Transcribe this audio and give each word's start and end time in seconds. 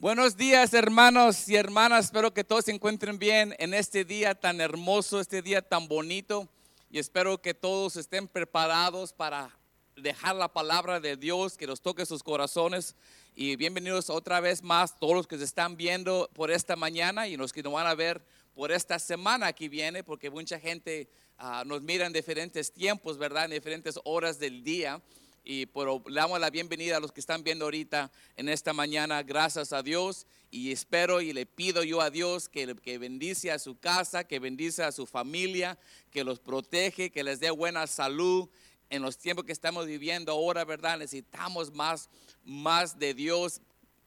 Buenos 0.00 0.38
días 0.38 0.72
hermanos 0.72 1.46
y 1.46 1.56
hermanas, 1.56 2.06
espero 2.06 2.32
que 2.32 2.42
todos 2.42 2.64
se 2.64 2.70
encuentren 2.70 3.18
bien 3.18 3.54
en 3.58 3.74
este 3.74 4.02
día 4.02 4.34
tan 4.34 4.58
hermoso, 4.62 5.20
este 5.20 5.42
día 5.42 5.60
tan 5.60 5.88
bonito. 5.88 6.48
Y 6.90 6.98
espero 6.98 7.42
que 7.42 7.52
todos 7.52 7.96
estén 7.96 8.26
preparados 8.26 9.12
para 9.12 9.54
dejar 9.96 10.36
la 10.36 10.48
palabra 10.48 11.00
de 11.00 11.18
Dios, 11.18 11.58
que 11.58 11.66
nos 11.66 11.82
toque 11.82 12.06
sus 12.06 12.22
corazones. 12.22 12.96
Y 13.34 13.56
bienvenidos 13.56 14.08
otra 14.08 14.40
vez 14.40 14.62
más 14.62 14.98
todos 14.98 15.12
los 15.12 15.26
que 15.26 15.36
se 15.36 15.44
están 15.44 15.76
viendo 15.76 16.30
por 16.32 16.50
esta 16.50 16.76
mañana 16.76 17.28
y 17.28 17.36
los 17.36 17.52
que 17.52 17.62
nos 17.62 17.74
van 17.74 17.86
a 17.86 17.94
ver 17.94 18.24
por 18.54 18.72
esta 18.72 18.98
semana 18.98 19.52
que 19.52 19.68
viene, 19.68 20.02
porque 20.02 20.30
mucha 20.30 20.58
gente 20.58 21.10
ah, 21.36 21.62
nos 21.66 21.82
mira 21.82 22.06
en 22.06 22.14
diferentes 22.14 22.72
tiempos, 22.72 23.18
¿verdad? 23.18 23.44
En 23.44 23.50
diferentes 23.50 24.00
horas 24.04 24.38
del 24.38 24.64
día 24.64 25.02
y 25.44 25.66
pero 25.66 26.02
le 26.06 26.14
damos 26.14 26.40
la 26.40 26.50
bienvenida 26.50 26.96
a 26.96 27.00
los 27.00 27.12
que 27.12 27.20
están 27.20 27.42
viendo 27.42 27.64
ahorita 27.64 28.10
en 28.36 28.48
esta 28.48 28.72
mañana. 28.72 29.22
Gracias 29.22 29.72
a 29.72 29.82
Dios 29.82 30.26
y 30.50 30.72
espero 30.72 31.20
y 31.20 31.32
le 31.32 31.46
pido 31.46 31.82
yo 31.84 32.00
a 32.00 32.10
Dios 32.10 32.48
que, 32.48 32.74
que 32.76 32.98
bendice 32.98 33.50
a 33.50 33.58
su 33.58 33.78
casa, 33.78 34.24
que 34.24 34.38
bendice 34.38 34.82
a 34.82 34.92
su 34.92 35.06
familia, 35.06 35.78
que 36.10 36.24
los 36.24 36.40
protege, 36.40 37.10
que 37.10 37.24
les 37.24 37.40
dé 37.40 37.50
buena 37.50 37.86
salud. 37.86 38.48
En 38.90 39.02
los 39.02 39.16
tiempos 39.16 39.44
que 39.44 39.52
estamos 39.52 39.86
viviendo 39.86 40.32
ahora, 40.32 40.64
¿verdad? 40.64 40.98
Necesitamos 40.98 41.72
más, 41.72 42.10
más 42.44 42.98
de 42.98 43.14
Dios, 43.14 43.60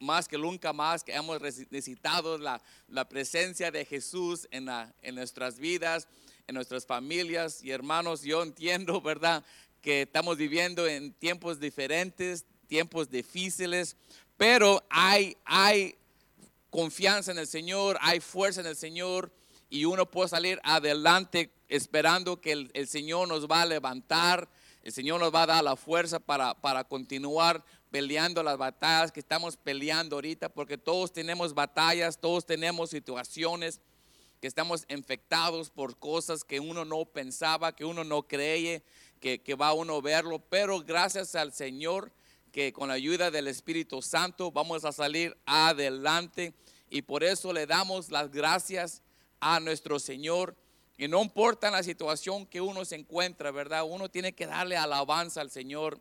más 0.03 0.27
que 0.27 0.38
nunca 0.38 0.73
más, 0.73 1.03
que 1.03 1.13
hemos 1.13 1.39
necesitado 1.41 2.38
la, 2.38 2.61
la 2.89 3.07
presencia 3.07 3.71
de 3.71 3.85
Jesús 3.85 4.47
en, 4.52 4.65
la, 4.65 4.93
en 5.02 5.15
nuestras 5.15 5.57
vidas, 5.57 6.09
en 6.47 6.55
nuestras 6.55 6.85
familias 6.85 7.63
y 7.63 7.71
hermanos. 7.71 8.21
Yo 8.21 8.43
entiendo, 8.43 9.02
¿verdad? 9.02 9.43
Que 9.84 10.03
estamos 10.03 10.38
viviendo 10.38 10.88
en 10.88 11.14
tiempos 11.14 11.59
diferentes, 11.59 12.45
tiempos 12.67 13.09
difíciles, 13.09 13.98
pero 14.38 14.81
hay, 14.89 15.36
hay 15.44 15.98
confianza 16.70 17.34
en 17.34 17.38
el 17.38 17.48
Señor, 17.48 17.98
hay 18.02 18.22
fuerza 18.22 18.61
en 18.61 18.67
el 18.67 18.78
Señor 18.78 19.30
y 19.70 19.84
uno 19.84 20.09
puede 20.09 20.30
salir 20.30 20.59
adelante 20.64 21.52
esperando 21.67 22.39
que 22.39 22.54
el, 22.54 22.88
Señor 22.88 23.28
nos 23.28 23.45
va 23.45 23.64
a 23.64 23.66
levantar, 23.66 24.50
el 24.84 24.94
Señor 24.94 25.20
nos 25.20 25.36
va 25.36 25.44
a 25.44 25.48
dar 25.48 25.64
la 25.64 25.76
fuerza 25.76 26.17
para, 26.17 26.54
para 26.54 26.86
continuar 26.86 27.64
peleando 27.92 28.42
las 28.42 28.58
batallas 28.58 29.11
que 29.11 29.20
estamos 29.20 29.58
peleando 29.58 30.16
ahorita, 30.16 30.48
porque 30.48 30.78
todos 30.78 31.11
tenemos 31.11 31.54
batallas, 31.54 32.17
todos 32.17 32.45
tenemos 32.45 32.89
situaciones 32.89 33.81
que 34.44 34.47
estamos 34.47 34.83
infectados 34.89 35.69
por 35.69 35.97
cosas 35.97 36.44
que 36.44 36.59
uno 36.59 36.83
no 36.83 37.05
pensaba, 37.05 37.73
que 37.73 37.86
uno 37.86 38.03
no 38.03 38.23
cree, 38.23 38.83
que, 39.22 39.55
va 39.55 39.72
uno 39.72 39.95
a 39.95 40.02
verlo, 40.02 40.39
pero 40.49 40.81
gracias 40.81 41.33
al 41.36 41.53
Señor 41.53 42.11
que 42.52 42.73
con 42.73 42.89
la 42.89 42.95
ayuda 42.95 43.31
del 43.31 43.47
Espíritu 43.47 44.02
Santo 44.02 44.52
vamos 44.52 44.83
a 44.83 44.91
salir 44.91 45.38
adelante 45.45 46.53
y 46.89 47.03
por 47.03 47.23
eso 47.23 47.53
le 47.53 47.66
damos 47.66 48.11
las 48.11 48.31
gracias 48.31 49.02
a 49.39 49.61
nuestro 49.61 49.97
Señor. 49.97 50.58
Y 50.97 51.08
no 51.08 51.21
importa 51.21 51.71
la 51.71 51.81
situación 51.81 52.45
que 52.45 52.59
uno 52.59 52.83
se 52.83 52.97
encuentra, 52.97 53.49
¿verdad? 53.49 53.86
Uno 53.86 54.09
tiene 54.09 54.33
que 54.33 54.45
darle 54.45 54.75
alabanza 54.75 55.39
al 55.39 55.52
Señor 55.52 55.97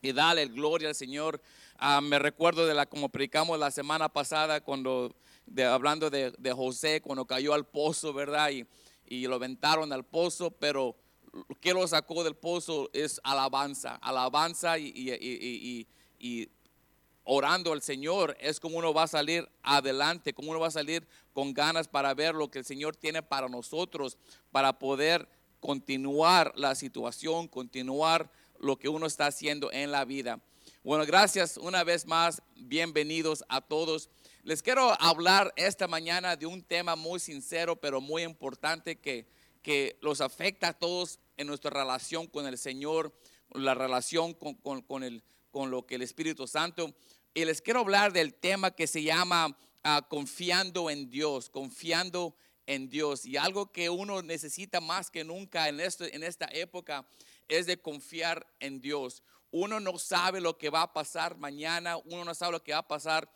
y 0.00 0.12
darle 0.12 0.46
gloria 0.46 0.88
al 0.88 0.94
Señor. 0.94 1.42
Ah, 1.76 2.00
me 2.00 2.18
recuerdo 2.18 2.64
de 2.64 2.72
la 2.72 2.86
como 2.86 3.10
predicamos 3.10 3.58
la 3.58 3.70
semana 3.70 4.08
pasada 4.08 4.62
cuando 4.62 5.14
hablando 5.64 6.10
de, 6.10 6.52
José 6.54 7.00
cuando 7.00 7.26
cayó 7.26 7.54
al 7.54 7.66
pozo, 7.66 8.12
¿verdad? 8.12 8.50
Y, 8.50 8.66
y 9.06 9.26
lo 9.26 9.36
aventaron 9.36 9.92
al 9.92 10.04
pozo, 10.04 10.50
pero 10.50 10.96
que 11.60 11.72
lo 11.72 11.86
sacó 11.86 12.24
del 12.24 12.34
pozo 12.34 12.90
es 12.92 13.20
alabanza, 13.22 13.96
alabanza 13.96 14.78
y, 14.78 15.88
orando 17.24 17.72
al 17.72 17.82
Señor 17.82 18.36
es 18.40 18.58
como 18.58 18.78
uno 18.78 18.92
va 18.92 19.04
a 19.04 19.08
salir 19.08 19.48
adelante, 19.62 20.32
como 20.32 20.50
uno 20.50 20.60
va 20.60 20.68
a 20.68 20.72
salir 20.72 21.06
con 21.32 21.54
ganas 21.54 21.86
para 21.86 22.12
ver 22.14 22.34
lo 22.34 22.50
que 22.50 22.58
el 22.58 22.64
Señor 22.64 22.96
tiene 22.96 23.22
para 23.22 23.48
nosotros, 23.48 24.16
para 24.50 24.78
poder 24.78 25.28
continuar 25.60 26.52
la 26.56 26.74
situación, 26.74 27.46
continuar 27.46 28.30
lo 28.58 28.78
que 28.78 28.88
uno 28.88 29.06
está 29.06 29.26
haciendo 29.26 29.70
en 29.70 29.92
la 29.92 30.04
vida. 30.04 30.40
Bueno, 30.82 31.04
gracias 31.06 31.56
una 31.56 31.84
vez 31.84 32.06
más, 32.06 32.42
bienvenidos 32.56 33.44
a 33.48 33.60
todos. 33.60 34.08
Les 34.42 34.62
quiero 34.62 35.00
hablar 35.00 35.52
esta 35.56 35.86
mañana 35.86 36.36
de 36.36 36.46
un 36.46 36.62
tema 36.62 36.96
muy 36.96 37.20
sincero, 37.20 37.76
pero 37.76 38.00
muy 38.00 38.22
importante 38.22 38.98
que 38.98 39.26
que 39.62 39.98
los 40.00 40.20
afecta 40.20 40.68
a 40.68 40.78
todos 40.78 41.18
en 41.36 41.46
nuestra 41.46 41.70
relación 41.70 42.26
con 42.26 42.46
el 42.46 42.58
Señor, 42.58 43.14
la 43.52 43.74
relación 43.74 44.34
con, 44.34 45.02
el, 45.02 45.22
con 45.50 45.70
lo 45.70 45.86
que 45.86 45.96
el 45.96 46.02
Espíritu 46.02 46.46
Santo. 46.46 46.94
Y 47.34 47.44
les 47.44 47.62
quiero 47.62 47.80
hablar 47.80 48.12
del 48.12 48.34
tema 48.34 48.70
que 48.70 48.86
se 48.86 49.02
llama 49.02 49.56
ah, 49.82 50.06
confiando 50.08 50.90
en 50.90 51.10
Dios, 51.10 51.50
confiando 51.50 52.34
en 52.66 52.88
Dios. 52.88 53.26
Y 53.26 53.36
algo 53.36 53.70
que 53.70 53.90
uno 53.90 54.22
necesita 54.22 54.80
más 54.80 55.10
que 55.10 55.24
nunca 55.24 55.68
en, 55.68 55.80
esto, 55.80 56.04
en 56.04 56.22
esta 56.22 56.46
época 56.52 57.06
es 57.48 57.66
de 57.66 57.80
confiar 57.80 58.46
en 58.60 58.80
Dios. 58.80 59.22
Uno 59.50 59.80
no 59.80 59.98
sabe 59.98 60.40
lo 60.40 60.56
que 60.56 60.70
va 60.70 60.82
a 60.82 60.92
pasar 60.92 61.36
mañana, 61.36 61.96
uno 61.96 62.24
no 62.24 62.34
sabe 62.34 62.52
lo 62.52 62.62
que 62.62 62.72
va 62.72 62.78
a 62.78 62.88
pasar 62.88 63.28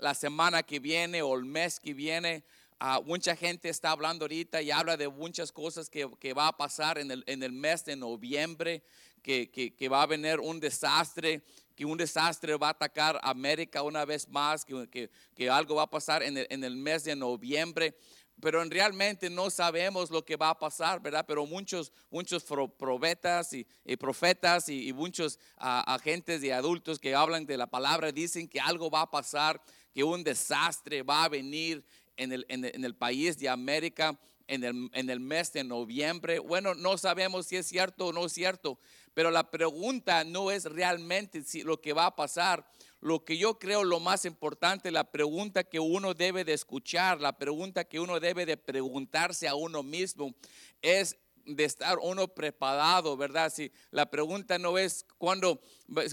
la 0.00 0.14
semana 0.14 0.62
que 0.62 0.78
viene 0.78 1.22
o 1.22 1.34
el 1.36 1.44
mes 1.44 1.78
que 1.78 1.94
viene. 1.94 2.42
Ah, 2.78 3.00
mucha 3.04 3.36
gente 3.36 3.68
está 3.68 3.90
hablando 3.90 4.24
ahorita 4.24 4.62
y 4.62 4.70
habla 4.70 4.96
de 4.96 5.08
muchas 5.08 5.52
cosas 5.52 5.90
que, 5.90 6.08
que 6.18 6.32
va 6.32 6.48
a 6.48 6.56
pasar 6.56 6.98
en 6.98 7.10
el, 7.10 7.22
en 7.26 7.42
el, 7.42 7.52
mes 7.52 7.84
de 7.84 7.94
noviembre, 7.94 8.82
que, 9.22 9.50
que, 9.50 9.88
va 9.88 10.02
a 10.02 10.06
venir 10.06 10.40
un 10.40 10.58
desastre, 10.58 11.42
que 11.76 11.84
un 11.84 11.98
desastre 11.98 12.56
va 12.56 12.68
a 12.68 12.70
atacar 12.70 13.20
América 13.22 13.82
una 13.82 14.06
vez 14.06 14.26
más, 14.28 14.64
que, 14.64 15.50
algo 15.50 15.74
va 15.74 15.82
a 15.82 15.90
pasar 15.90 16.22
en 16.22 16.38
el, 16.38 16.46
en 16.48 16.64
el 16.64 16.76
mes 16.76 17.04
de 17.04 17.14
noviembre 17.14 17.94
pero 18.40 18.64
realmente 18.64 19.30
no 19.30 19.50
sabemos 19.50 20.10
lo 20.10 20.24
que 20.24 20.36
va 20.36 20.50
a 20.50 20.58
pasar, 20.58 21.00
¿verdad? 21.00 21.24
Pero 21.26 21.46
muchos, 21.46 21.92
muchos 22.10 22.44
profetas 22.78 23.52
y, 23.52 23.66
profetas 23.96 24.68
y, 24.68 24.92
muchos 24.92 25.38
ah, 25.58 25.84
agentes 25.86 26.42
y 26.42 26.50
adultos 26.50 26.98
que 26.98 27.14
hablan 27.14 27.46
de 27.46 27.56
la 27.56 27.66
palabra 27.66 28.10
dicen 28.10 28.48
que 28.48 28.60
algo 28.60 28.90
va 28.90 29.02
a 29.02 29.10
pasar, 29.10 29.60
que 29.92 30.04
un 30.04 30.24
desastre 30.24 31.02
va 31.02 31.24
a 31.24 31.28
venir 31.28 31.84
en 32.16 32.32
el, 32.32 32.46
en 32.48 32.84
el, 32.84 32.94
país 32.94 33.38
de 33.38 33.48
América 33.48 34.18
en 34.46 34.64
el, 34.64 34.90
en 34.92 35.08
el, 35.08 35.20
mes 35.20 35.52
de 35.52 35.64
noviembre. 35.64 36.38
Bueno, 36.38 36.74
no 36.74 36.98
sabemos 36.98 37.46
si 37.46 37.56
es 37.56 37.66
cierto 37.66 38.08
o 38.08 38.12
no 38.12 38.26
es 38.26 38.32
cierto, 38.32 38.78
pero 39.14 39.30
la 39.30 39.50
pregunta 39.50 40.24
no 40.24 40.50
es 40.50 40.64
realmente 40.64 41.42
si 41.44 41.62
lo 41.62 41.80
que 41.80 41.92
va 41.92 42.06
a 42.06 42.16
pasar. 42.16 42.68
Lo 43.00 43.24
que 43.24 43.38
yo 43.38 43.58
creo 43.58 43.84
lo 43.84 44.00
más 44.00 44.26
importante, 44.26 44.90
la 44.90 45.10
pregunta 45.10 45.64
que 45.64 45.80
uno 45.80 46.12
debe 46.12 46.44
de 46.44 46.52
escuchar, 46.52 47.20
la 47.20 47.38
pregunta 47.38 47.84
que 47.84 47.98
uno 47.98 48.20
debe 48.20 48.44
de 48.44 48.58
preguntarse 48.58 49.48
a 49.48 49.54
uno 49.54 49.82
mismo 49.82 50.34
es 50.82 51.16
de 51.46 51.64
estar 51.64 51.98
uno 52.02 52.28
preparado, 52.28 53.16
¿verdad? 53.16 53.52
Si 53.52 53.72
la 53.90 54.10
pregunta 54.10 54.58
no 54.58 54.76
es 54.76 55.06
cuando, 55.16 55.60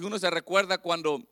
uno 0.01 0.19
se 0.19 0.29
recuerda 0.29 0.77
cuando 0.77 1.27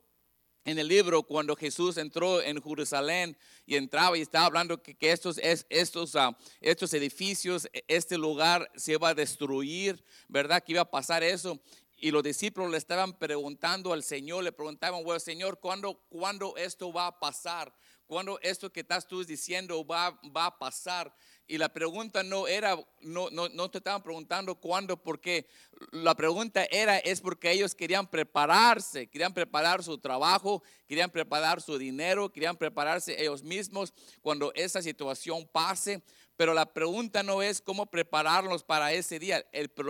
en 0.66 0.80
el 0.80 0.88
libro 0.88 1.22
cuando 1.24 1.56
Jesús 1.56 1.96
entró 1.98 2.42
en 2.42 2.62
Jerusalén 2.62 3.38
y 3.68 3.76
entraba 3.76 4.18
y 4.18 4.22
estaba 4.22 4.48
hablando 4.48 4.81
que, 4.81 4.98
estos, 5.00 5.40
estos, 5.70 6.16
ah, 6.16 6.36
estos 6.59 6.94
edificios, 6.96 7.70
e, 7.72 7.86
este 7.88 8.18
lugar 8.18 8.70
se 8.76 8.94
iba 8.94 9.09
a 9.09 9.14
destruir, 9.14 10.03
¿verdad? 10.28 10.64
Que 10.64 10.74
iba 10.74 10.81
a 10.81 10.90
pasar 10.90 11.24
eso. 11.24 11.59
Y 11.98 12.12
los 12.12 12.24
discípulos 12.24 12.72
le 12.72 12.78
estaban 12.78 13.18
preguntando 13.18 13.94
al 13.94 14.03
Señor, 14.03 14.44
le 14.44 14.52
preguntaban, 14.52 15.03
bueno, 15.03 15.20
Señor, 15.20 15.59
¿cuándo, 15.59 16.02
¿cuándo 16.09 16.58
esto 16.58 16.92
va 16.92 17.08
a 17.08 17.20
pasar? 17.20 17.74
¿Cuándo 18.08 18.40
esto 18.42 18.72
que 18.72 18.82
estás 18.82 19.08
tú 19.08 19.24
diciendo 19.24 19.86
va, 19.86 20.20
va 20.36 20.47
a 20.47 20.58
pasar? 20.58 21.16
Y 21.47 21.59
la 21.59 21.69
pregunta 21.69 22.23
no 22.23 22.47
era, 22.47 22.75
no, 23.02 23.29
no, 23.29 23.49
no 23.49 23.70
te 23.70 23.78
estaban 23.78 24.02
preguntando 24.02 24.55
cuándo, 24.55 24.97
porque 24.97 25.47
la 25.91 26.16
pregunta 26.16 26.66
era, 26.72 26.97
es 26.97 27.22
porque 27.22 27.52
ellos 27.52 27.75
querían 27.75 28.08
prepararse, 28.09 29.08
querían 29.08 29.31
preparar 29.31 29.84
su 29.84 29.99
trabajo, 29.99 30.64
querían 30.87 31.11
preparar 31.11 31.61
su 31.61 31.78
dinero, 31.78 32.31
querían 32.31 32.58
prepararse 32.58 33.22
ellos 33.22 33.43
mismos 33.43 33.93
cuando 34.22 34.52
esa 34.55 34.81
situación 34.81 35.47
pase. 35.52 36.02
Pero 36.35 36.53
la 36.53 36.66
pregunta 36.66 37.22
no 37.22 37.43
es 37.43 37.61
cómo 37.61 37.85
prepararlos 37.85 38.64
para 38.64 38.91
ese 38.91 39.20
día. 39.20 39.46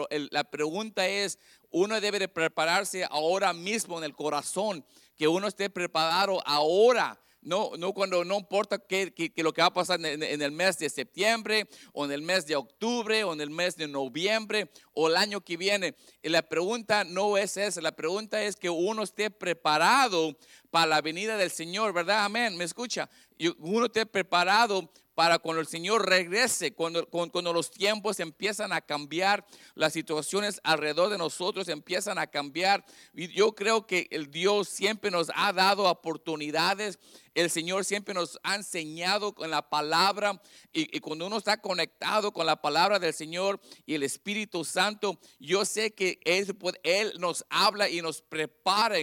la 0.10 0.44
pregunta 0.44 1.08
es, 1.08 1.40
uno 1.72 2.02
debe 2.02 2.20
de 2.20 2.28
prepararse 2.28 3.06
ahora 3.10 3.54
mismo 3.54 3.98
en 3.98 4.04
el 4.04 4.14
corazón, 4.14 4.86
que 5.16 5.30
uno 5.30 5.48
esté 5.48 5.70
preparado 5.70 6.46
ahora 6.46 7.20
no, 7.46 7.72
no 7.78 7.94
cuando 7.94 8.26
no 8.26 8.38
importa 8.38 8.80
qué, 8.80 9.14
lo 9.38 9.54
que 9.54 9.62
va 9.62 9.68
a 9.68 9.74
pasar 9.74 10.04
en, 10.04 10.42
el 10.42 10.52
mes 10.52 10.78
de 10.80 10.90
septiembre 10.90 11.68
o 11.94 12.04
en 12.04 12.12
el 12.12 12.22
mes 12.22 12.46
de 12.48 12.56
octubre 12.56 13.24
o 13.24 13.34
en 13.34 13.40
el 13.40 13.52
mes 13.52 13.78
de 13.78 13.88
noviembre 13.88 14.72
o 14.94 15.08
el 15.08 15.16
año 15.16 15.42
que 15.42 15.56
viene. 15.56 15.96
La 16.24 16.42
pregunta 16.42 17.04
no 17.04 17.38
es 17.38 17.56
esa, 17.56 17.82
la 17.82 17.96
pregunta 17.96 18.42
es 18.42 18.56
que 18.56 18.70
uno 18.70 19.04
esté 19.04 19.30
preparado 19.30 20.36
para 20.76 20.88
la 20.88 21.02
venida 21.02 21.38
del 21.38 21.52
Señor, 21.52 21.94
¿verdad? 21.94 22.26
Amén, 22.26 22.58
me 22.58 22.66
escucha. 22.66 23.10
Y 23.38 23.48
uno 23.60 23.86
esté 23.86 24.06
preparado 24.06 24.92
para 25.14 25.40
cuando 25.40 25.62
el 25.62 25.68
Señor 25.68 26.06
regrese, 26.06 26.74
cuando, 26.74 27.08
cuando, 27.08 27.54
los 27.54 27.72
tiempos 27.72 28.20
empiezan 28.20 28.74
a 28.74 28.82
cambiar, 28.82 29.46
las 29.74 29.94
situaciones 29.94 30.60
alrededor 30.66 31.10
de 31.10 31.18
nosotros 31.18 31.70
empiezan 31.70 32.18
a 32.18 32.28
cambiar. 32.28 32.84
Y 33.14 33.30
yo 33.30 33.56
creo 33.56 33.88
que 33.88 34.10
el 34.12 34.30
Dios 34.30 34.68
siempre 34.68 35.12
nos 35.12 35.32
ha 35.34 35.54
dado 35.54 35.86
oportunidades 35.86 37.00
el 37.36 37.50
Señor 37.50 37.84
siempre 37.84 38.14
nos 38.14 38.40
ha 38.44 38.56
enseñado 38.56 39.36
con 39.36 39.52
la 39.52 39.70
palabra 39.70 40.42
y, 40.72 41.00
cuando 41.02 41.28
uno 41.28 41.38
está 41.38 41.58
conectado 41.58 42.32
con 42.32 42.46
la 42.46 42.62
palabra 42.62 42.98
del 42.98 43.14
Señor 43.14 43.60
y 43.86 43.94
el 43.94 44.04
Espíritu 44.04 44.64
Santo, 44.64 45.20
yo 45.38 45.66
sé 45.66 45.94
que 45.94 46.18
Él, 46.24 46.58
Él 46.84 47.14
nos 47.20 47.46
habla 47.50 47.90
y 47.90 48.02
nos 48.02 48.22
prepara, 48.22 48.96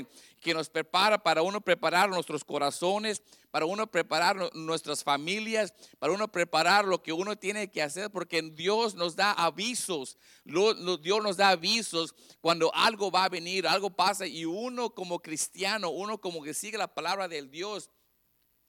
que 0.42 0.52
nos 0.52 0.68
prepara 0.68 1.22
para 1.22 1.40
uno 1.40 1.60
preparar 1.60 2.10
nuestros 2.10 2.44
corazones, 2.44 3.22
para 3.50 3.64
uno 3.64 3.86
preparar 3.86 4.54
nuestras 4.54 5.04
familias, 5.04 5.72
para 5.98 6.12
uno 6.12 6.28
preparar 6.30 6.84
lo 6.84 7.02
que 7.02 7.12
uno 7.12 7.36
tiene 7.36 7.70
que 7.70 7.80
hacer, 7.80 8.10
porque 8.10 8.42
Dios 8.42 8.94
nos 8.94 9.14
da 9.16 9.32
avisos, 9.32 10.18
Dios 10.44 11.22
nos 11.22 11.36
da 11.36 11.50
avisos 11.50 12.14
cuando 12.40 12.74
algo 12.74 13.10
va 13.10 13.24
a 13.24 13.28
venir, 13.28 13.66
algo 13.66 13.90
pasa 13.90 14.26
y 14.26 14.44
uno 14.44 14.90
como 14.90 15.20
cristiano, 15.20 15.90
uno 15.90 16.20
como 16.20 16.42
que 16.42 16.52
sigue 16.52 16.76
la 16.76 16.92
palabra 16.92 17.28
del 17.28 17.50
Dios, 17.50 17.88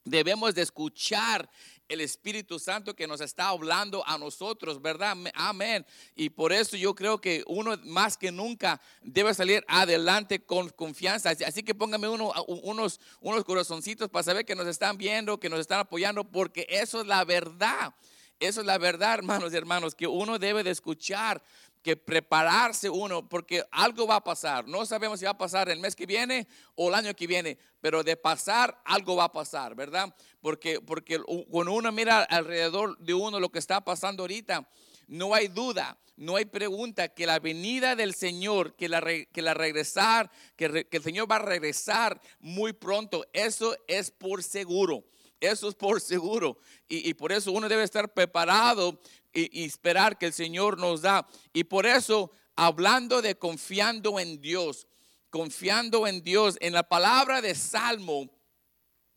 Debemos 0.05 0.53
de 0.53 0.63
escuchar 0.63 1.49
el 1.89 2.01
Espíritu 2.01 2.59
Santo 2.59 2.95
que 2.95 3.07
nos 3.07 3.21
está 3.21 3.49
hablando 3.49 4.03
a 4.07 4.17
nosotros, 4.17 4.81
¿verdad? 4.81 5.15
Amén. 5.33 5.85
Y 6.15 6.29
por 6.29 6.53
eso 6.53 6.77
yo 6.77 6.95
creo 6.95 7.19
que 7.19 7.43
uno 7.47 7.77
más 7.83 8.17
que 8.17 8.31
nunca 8.31 8.81
debe 9.01 9.33
salir 9.33 9.63
adelante 9.67 10.43
con 10.43 10.69
confianza. 10.69 11.31
Así 11.45 11.63
que 11.63 11.75
póngame 11.75 12.07
uno, 12.07 12.31
unos, 12.47 12.99
unos 13.21 13.43
corazoncitos 13.43 14.09
para 14.09 14.23
saber 14.23 14.45
que 14.45 14.55
nos 14.55 14.67
están 14.67 14.97
viendo, 14.97 15.39
que 15.39 15.49
nos 15.49 15.59
están 15.59 15.79
apoyando, 15.79 16.23
porque 16.23 16.65
eso 16.69 17.01
es 17.01 17.07
la 17.07 17.23
verdad. 17.25 17.93
Eso 18.39 18.61
es 18.61 18.67
la 18.67 18.77
verdad, 18.77 19.13
hermanos 19.19 19.53
y 19.53 19.57
hermanos, 19.57 19.95
que 19.95 20.07
uno 20.07 20.39
debe 20.39 20.63
de 20.63 20.71
escuchar 20.71 21.43
que 21.83 21.97
prepararse 21.97 22.89
uno, 22.89 23.27
porque 23.27 23.63
algo 23.69 24.07
va 24.07 24.15
a 24.15 24.23
pasar. 24.23 24.67
No 24.67 24.85
sabemos 24.85 25.19
si 25.19 25.25
va 25.25 25.31
a 25.31 25.37
pasar 25.37 25.69
el 25.69 25.79
mes 25.79 25.95
que 25.95 26.05
viene 26.05 26.47
o 26.75 26.87
el 26.87 26.95
año 26.95 27.13
que 27.13 27.27
viene, 27.27 27.57
pero 27.81 28.03
de 28.03 28.15
pasar, 28.15 28.81
algo 28.85 29.17
va 29.17 29.25
a 29.25 29.31
pasar, 29.31 29.75
¿verdad? 29.75 30.15
Porque, 30.39 30.79
porque 30.79 31.19
cuando 31.49 31.73
uno 31.73 31.91
mira 31.91 32.23
alrededor 32.23 32.97
de 32.97 33.13
uno 33.13 33.39
lo 33.39 33.49
que 33.49 33.59
está 33.59 33.83
pasando 33.83 34.23
ahorita, 34.23 34.67
no 35.07 35.33
hay 35.33 35.49
duda, 35.49 35.99
no 36.15 36.37
hay 36.37 36.45
pregunta 36.45 37.09
que 37.09 37.25
la 37.25 37.39
venida 37.39 37.95
del 37.95 38.13
Señor, 38.13 38.75
que 38.75 38.87
la, 38.87 39.01
que 39.01 39.41
la 39.41 39.53
regresar, 39.53 40.31
que, 40.55 40.87
el 40.89 41.03
Señor 41.03 41.29
va 41.29 41.35
a 41.35 41.39
regresar 41.39 42.21
muy 42.39 42.71
pronto, 42.71 43.25
eso 43.33 43.75
es 43.87 44.09
por 44.09 44.41
seguro. 44.41 45.03
Eso 45.39 45.67
es 45.67 45.75
por 45.75 45.99
seguro. 45.99 46.57
Y, 46.87 47.13
por 47.15 47.33
eso 47.33 47.51
uno 47.51 47.67
debe 47.67 47.83
estar 47.83 48.13
preparado 48.13 49.01
y, 49.33 49.63
esperar 49.63 50.17
que 50.17 50.27
el 50.27 50.33
Señor 50.33 50.77
nos 50.77 51.01
da. 51.01 51.27
Y 51.53 51.63
por 51.63 51.85
eso, 51.85 52.31
hablando 52.55 53.21
de 53.21 53.35
confiando 53.35 54.19
en 54.19 54.39
Dios, 54.41 54.87
confiando 55.29 56.07
en 56.07 56.21
Dios, 56.21 56.57
en 56.61 56.73
la 56.73 56.83
palabra 56.83 57.41
de 57.41 57.55
Salmo, 57.55 58.29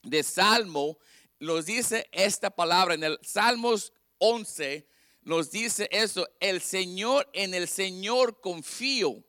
de 0.03 0.23
Salmo, 0.23 0.99
nos 1.39 1.67
dice 1.67 2.09
esta 2.13 2.51
palabra, 2.51 2.95
en 2.95 3.05
el 3.05 3.19
Salmos 3.23 3.93
11, 4.19 4.87
nos 5.23 5.51
dice 5.51 5.89
eso, 5.91 6.27
el 6.41 6.61
Señor, 6.61 7.29
en 7.33 7.53
el 7.53 7.69
Señor 7.69 8.41
confío. 8.41 9.23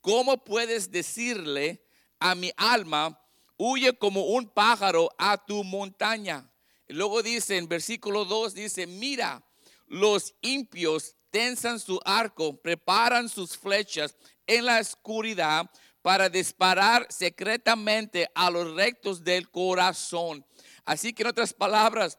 ¿Cómo 0.00 0.42
puedes 0.44 0.90
decirle 0.90 1.84
a 2.18 2.34
mi 2.34 2.50
alma, 2.56 3.20
huye 3.56 3.96
como 3.96 4.24
un 4.26 4.48
pájaro 4.48 5.10
a 5.18 5.44
tu 5.44 5.62
montaña? 5.62 6.50
Luego 6.88 7.22
dice 7.22 7.56
en 7.56 7.68
versículo 7.68 8.24
2, 8.24 8.54
dice, 8.54 8.86
mira, 8.86 9.44
los 9.86 10.34
impios 10.40 11.16
tensan 11.30 11.78
su 11.78 12.00
arco, 12.04 12.56
preparan 12.60 13.28
sus 13.28 13.56
flechas 13.56 14.16
en 14.46 14.64
la 14.64 14.80
oscuridad 14.80 15.70
para 16.02 16.28
disparar 16.28 17.06
secretamente 17.10 18.30
a 18.34 18.50
los 18.50 18.74
rectos 18.74 19.24
del 19.24 19.50
corazón. 19.50 20.46
Así 20.84 21.12
que 21.12 21.24
en 21.24 21.28
otras 21.28 21.52
palabras, 21.52 22.18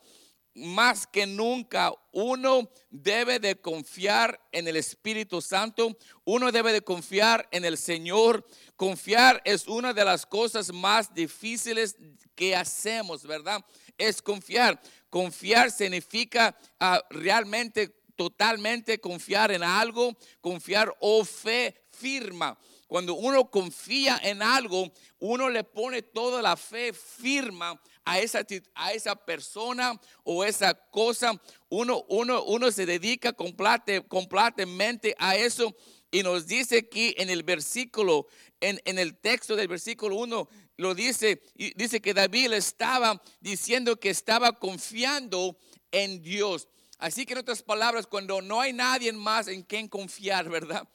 más 0.53 1.05
que 1.05 1.25
nunca 1.25 1.93
uno 2.11 2.69
debe 2.89 3.39
de 3.39 3.61
confiar 3.61 4.41
en 4.51 4.67
el 4.67 4.75
Espíritu 4.75 5.41
Santo, 5.41 5.95
uno 6.25 6.51
debe 6.51 6.73
de 6.73 6.81
confiar 6.81 7.47
en 7.51 7.63
el 7.63 7.77
Señor. 7.77 8.45
Confiar 8.75 9.41
es 9.45 9.67
una 9.67 9.93
de 9.93 10.03
las 10.03 10.25
cosas 10.25 10.73
más 10.73 11.13
difíciles 11.13 11.95
que 12.35 12.55
hacemos, 12.55 13.23
¿verdad? 13.23 13.63
Es 13.97 14.21
confiar. 14.21 14.81
Confiar 15.09 15.71
significa 15.71 16.55
ah, 16.79 17.01
realmente, 17.09 17.89
totalmente 18.15 18.99
confiar 18.99 19.51
en 19.51 19.63
algo, 19.63 20.17
confiar 20.41 20.93
o 20.99 21.23
fe 21.23 21.87
firma. 21.91 22.57
Cuando 22.87 23.15
uno 23.15 23.49
confía 23.51 24.19
en 24.23 24.41
algo, 24.41 24.91
uno 25.19 25.49
le 25.49 25.63
pone 25.63 26.01
toda 26.01 26.41
la 26.41 26.55
fe 26.55 26.93
firma 26.93 27.79
a 28.05 28.19
esa, 28.19 28.45
a 28.75 28.93
esa 28.93 29.15
persona 29.15 29.99
o 30.23 30.45
esa 30.45 30.73
cosa. 30.73 31.39
Uno, 31.67 32.05
uno, 32.07 32.43
uno 32.45 32.71
se 32.71 32.85
dedica 32.85 33.33
completamente 33.33 35.13
a 35.19 35.35
eso. 35.35 35.75
Y 36.11 36.23
nos 36.23 36.47
dice 36.47 36.77
aquí 36.77 37.13
en 37.17 37.29
el 37.29 37.43
versículo, 37.43 38.27
en, 38.59 38.81
en 38.85 38.97
el 38.97 39.17
texto 39.17 39.55
del 39.55 39.67
versículo 39.67 40.15
1, 40.17 40.49
lo 40.77 40.95
dice, 40.95 41.41
dice 41.75 42.01
que 42.01 42.13
David 42.13 42.53
estaba 42.53 43.21
diciendo 43.39 43.99
que 43.99 44.09
estaba 44.09 44.53
confiando 44.53 45.57
en 45.91 46.21
Dios. 46.21 46.67
Así 46.99 47.25
que 47.25 47.33
en 47.33 47.39
otras 47.39 47.61
palabras, 47.61 48.07
cuando 48.07 48.41
no 48.41 48.61
hay 48.61 48.73
nadie 48.73 49.11
más 49.11 49.47
en 49.47 49.63
quien 49.63 49.87
confiar, 49.87 50.49
¿verdad? 50.49 50.87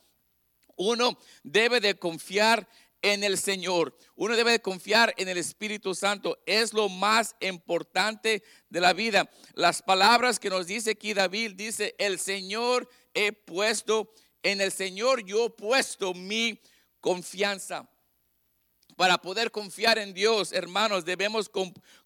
Uno 0.75 1.17
debe 1.43 1.79
de 1.79 1.95
confiar 1.95 2.67
en 3.01 3.23
el 3.23 3.37
Señor. 3.37 3.95
Uno 4.15 4.35
debe 4.35 4.51
de 4.51 4.61
confiar 4.61 5.13
en 5.17 5.27
el 5.27 5.37
Espíritu 5.37 5.93
Santo. 5.93 6.39
Es 6.45 6.73
lo 6.73 6.89
más 6.89 7.35
importante 7.41 8.43
de 8.69 8.81
la 8.81 8.93
vida. 8.93 9.29
Las 9.53 9.81
palabras 9.81 10.39
que 10.39 10.49
nos 10.49 10.65
dice 10.65 10.91
aquí 10.91 11.13
David, 11.13 11.53
dice, 11.55 11.93
el 11.99 12.17
Señor 12.17 12.89
he 13.13 13.33
puesto, 13.33 14.13
en 14.43 14.61
el 14.61 14.71
Señor 14.71 15.25
yo 15.25 15.45
he 15.45 15.49
puesto 15.49 16.13
mi 16.13 16.61
confianza. 16.99 17.89
Para 18.95 19.17
poder 19.17 19.49
confiar 19.49 19.97
en 19.97 20.13
Dios, 20.13 20.53
hermanos, 20.53 21.03
debemos 21.03 21.49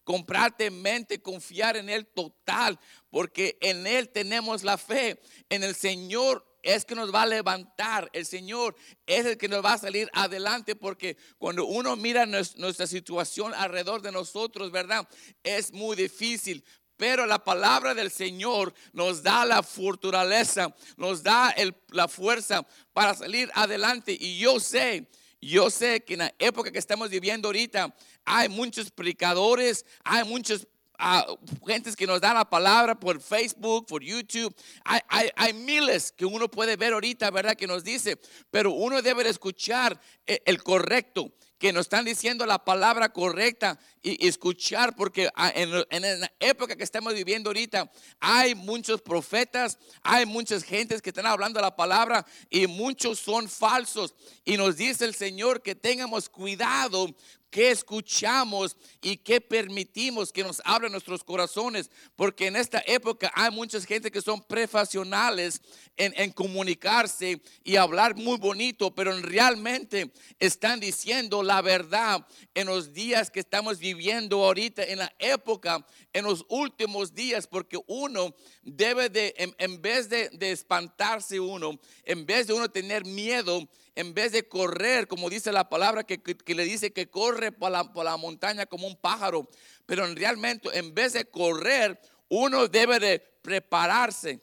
comprarte 0.04 0.70
mente, 0.70 1.20
confiar 1.20 1.76
en 1.76 1.90
Él 1.90 2.06
total, 2.06 2.78
porque 3.10 3.58
en 3.60 3.86
Él 3.86 4.08
tenemos 4.08 4.62
la 4.62 4.78
fe. 4.78 5.20
En 5.50 5.62
el 5.62 5.74
Señor 5.74 6.46
es 6.62 6.86
que 6.86 6.94
nos 6.94 7.14
va 7.14 7.22
a 7.22 7.26
levantar. 7.26 8.08
El 8.14 8.24
Señor 8.24 8.74
es 9.06 9.26
el 9.26 9.36
que 9.36 9.48
nos 9.48 9.62
va 9.62 9.74
a 9.74 9.78
salir 9.78 10.08
adelante, 10.14 10.76
porque 10.76 11.18
cuando 11.36 11.66
uno 11.66 11.94
mira 11.94 12.24
nuestra 12.24 12.86
situación 12.86 13.52
alrededor 13.54 14.00
de 14.00 14.12
nosotros, 14.12 14.70
¿verdad? 14.70 15.06
Es 15.42 15.72
muy 15.72 15.94
difícil. 15.94 16.64
Pero 16.98 17.24
la 17.24 17.42
palabra 17.42 17.94
del 17.94 18.10
Señor 18.10 18.74
nos 18.92 19.22
da 19.22 19.46
la 19.46 19.62
fortaleza, 19.62 20.74
nos 20.98 21.22
da 21.22 21.54
la 21.88 22.08
fuerza 22.08 22.66
para 22.92 23.14
salir 23.14 23.50
adelante. 23.54 24.14
Y 24.18 24.38
yo 24.38 24.60
sé 24.60 25.08
yo 25.40 25.70
sé 25.70 26.02
que 26.02 26.14
en 26.14 26.20
la 26.20 26.34
época 26.38 26.72
que 26.72 26.78
estamos 26.78 27.10
viviendo 27.10 27.48
ahorita 27.48 27.94
hay 28.24 28.48
muchos 28.48 28.90
predicadores, 28.90 29.86
hay 30.02 30.24
muchos 30.24 30.66
uh, 30.98 31.36
gentes 31.64 31.94
que 31.94 32.06
nos 32.06 32.20
dan 32.20 32.34
la 32.34 32.48
palabra 32.48 32.98
por 32.98 33.20
Facebook, 33.20 33.86
por 33.86 34.02
YouTube. 34.02 34.54
Hay, 34.84 35.30
hay, 35.36 35.52
miles 35.52 36.10
que 36.10 36.24
uno 36.24 36.50
puede 36.50 36.76
ver 36.76 36.92
ahorita, 36.92 37.30
¿verdad? 37.30 37.54
Que 37.54 37.68
nos 37.68 37.84
dice, 37.84 38.18
pero 38.50 38.72
uno 38.72 39.00
debe 39.00 39.28
escuchar 39.28 40.00
el, 40.26 40.42
el 40.44 40.62
correcto 40.62 41.32
que 41.58 41.72
nos 41.72 41.82
están 41.82 42.04
diciendo 42.04 42.46
la 42.46 42.64
palabra 42.64 43.08
correcta 43.12 43.78
y 44.00 44.26
escuchar, 44.28 44.94
porque 44.94 45.28
en, 45.54 46.20
la 46.20 46.32
época 46.38 46.76
que 46.76 46.84
estamos 46.84 47.14
viviendo 47.14 47.50
ahorita 47.50 47.90
hay 48.20 48.54
muchos 48.54 49.02
profetas, 49.02 49.78
hay 50.02 50.24
muchas 50.24 50.62
gentes 50.62 51.02
que 51.02 51.10
están 51.10 51.26
hablando 51.26 51.60
la 51.60 51.74
palabra 51.74 52.24
y 52.48 52.66
muchos 52.68 53.18
son 53.18 53.48
falsos. 53.48 54.14
Y 54.44 54.56
nos 54.56 54.76
dice 54.76 55.04
el 55.04 55.14
Señor 55.14 55.60
que 55.60 55.74
tengamos 55.74 56.28
cuidado 56.28 57.14
qué 57.50 57.70
escuchamos 57.70 58.76
y 59.00 59.16
qué 59.16 59.40
permitimos 59.40 60.32
que 60.32 60.42
nos 60.42 60.60
abran 60.64 60.92
nuestros 60.92 61.24
corazones, 61.24 61.90
porque 62.16 62.46
en 62.46 62.56
esta 62.56 62.82
época 62.86 63.30
hay 63.34 63.50
muchas 63.50 63.84
gente 63.84 64.10
que 64.10 64.20
son 64.20 64.42
profesionales 64.42 65.60
en, 65.96 66.12
en, 66.16 66.30
comunicarse 66.32 67.40
y 67.64 67.76
hablar 67.76 68.14
muy 68.16 68.38
bonito, 68.38 68.94
pero 68.94 69.18
realmente 69.20 70.12
están 70.38 70.80
diciendo 70.80 71.42
la 71.42 71.62
verdad 71.62 72.26
en 72.54 72.66
los 72.66 72.92
días 72.92 73.30
que 73.30 73.40
estamos 73.40 73.78
viviendo 73.78 74.44
ahorita, 74.44 74.84
en 74.84 74.98
la 74.98 75.12
época, 75.18 75.84
en 76.12 76.24
los 76.24 76.44
últimos 76.48 77.14
días, 77.14 77.46
porque 77.46 77.78
uno 77.86 78.34
debe 78.62 79.08
de, 79.08 79.34
en, 79.36 79.80
vez 79.80 80.08
de, 80.08 80.30
espantarse 80.40 81.40
uno, 81.40 81.78
en 82.04 82.26
vez 82.26 82.46
de 82.46 82.52
uno 82.52 82.68
tener 82.68 83.04
miedo, 83.04 83.68
en 83.98 84.14
vez 84.14 84.30
de 84.30 84.46
correr, 84.46 85.08
como 85.08 85.28
dice 85.28 85.50
la 85.50 85.68
palabra 85.68 86.04
que, 86.04 86.20
le 86.54 86.64
dice 86.64 86.92
que 86.92 87.10
corre 87.10 87.50
por 87.50 87.72
la, 87.72 88.16
montaña 88.16 88.64
como 88.64 88.86
un 88.86 88.94
pájaro, 88.94 89.50
pero 89.86 90.06
realmente 90.14 90.68
en 90.78 90.94
vez 90.94 91.14
de 91.14 91.24
correr, 91.24 92.00
uno 92.28 92.68
debe 92.68 93.00
de 93.00 93.18
prepararse 93.18 94.40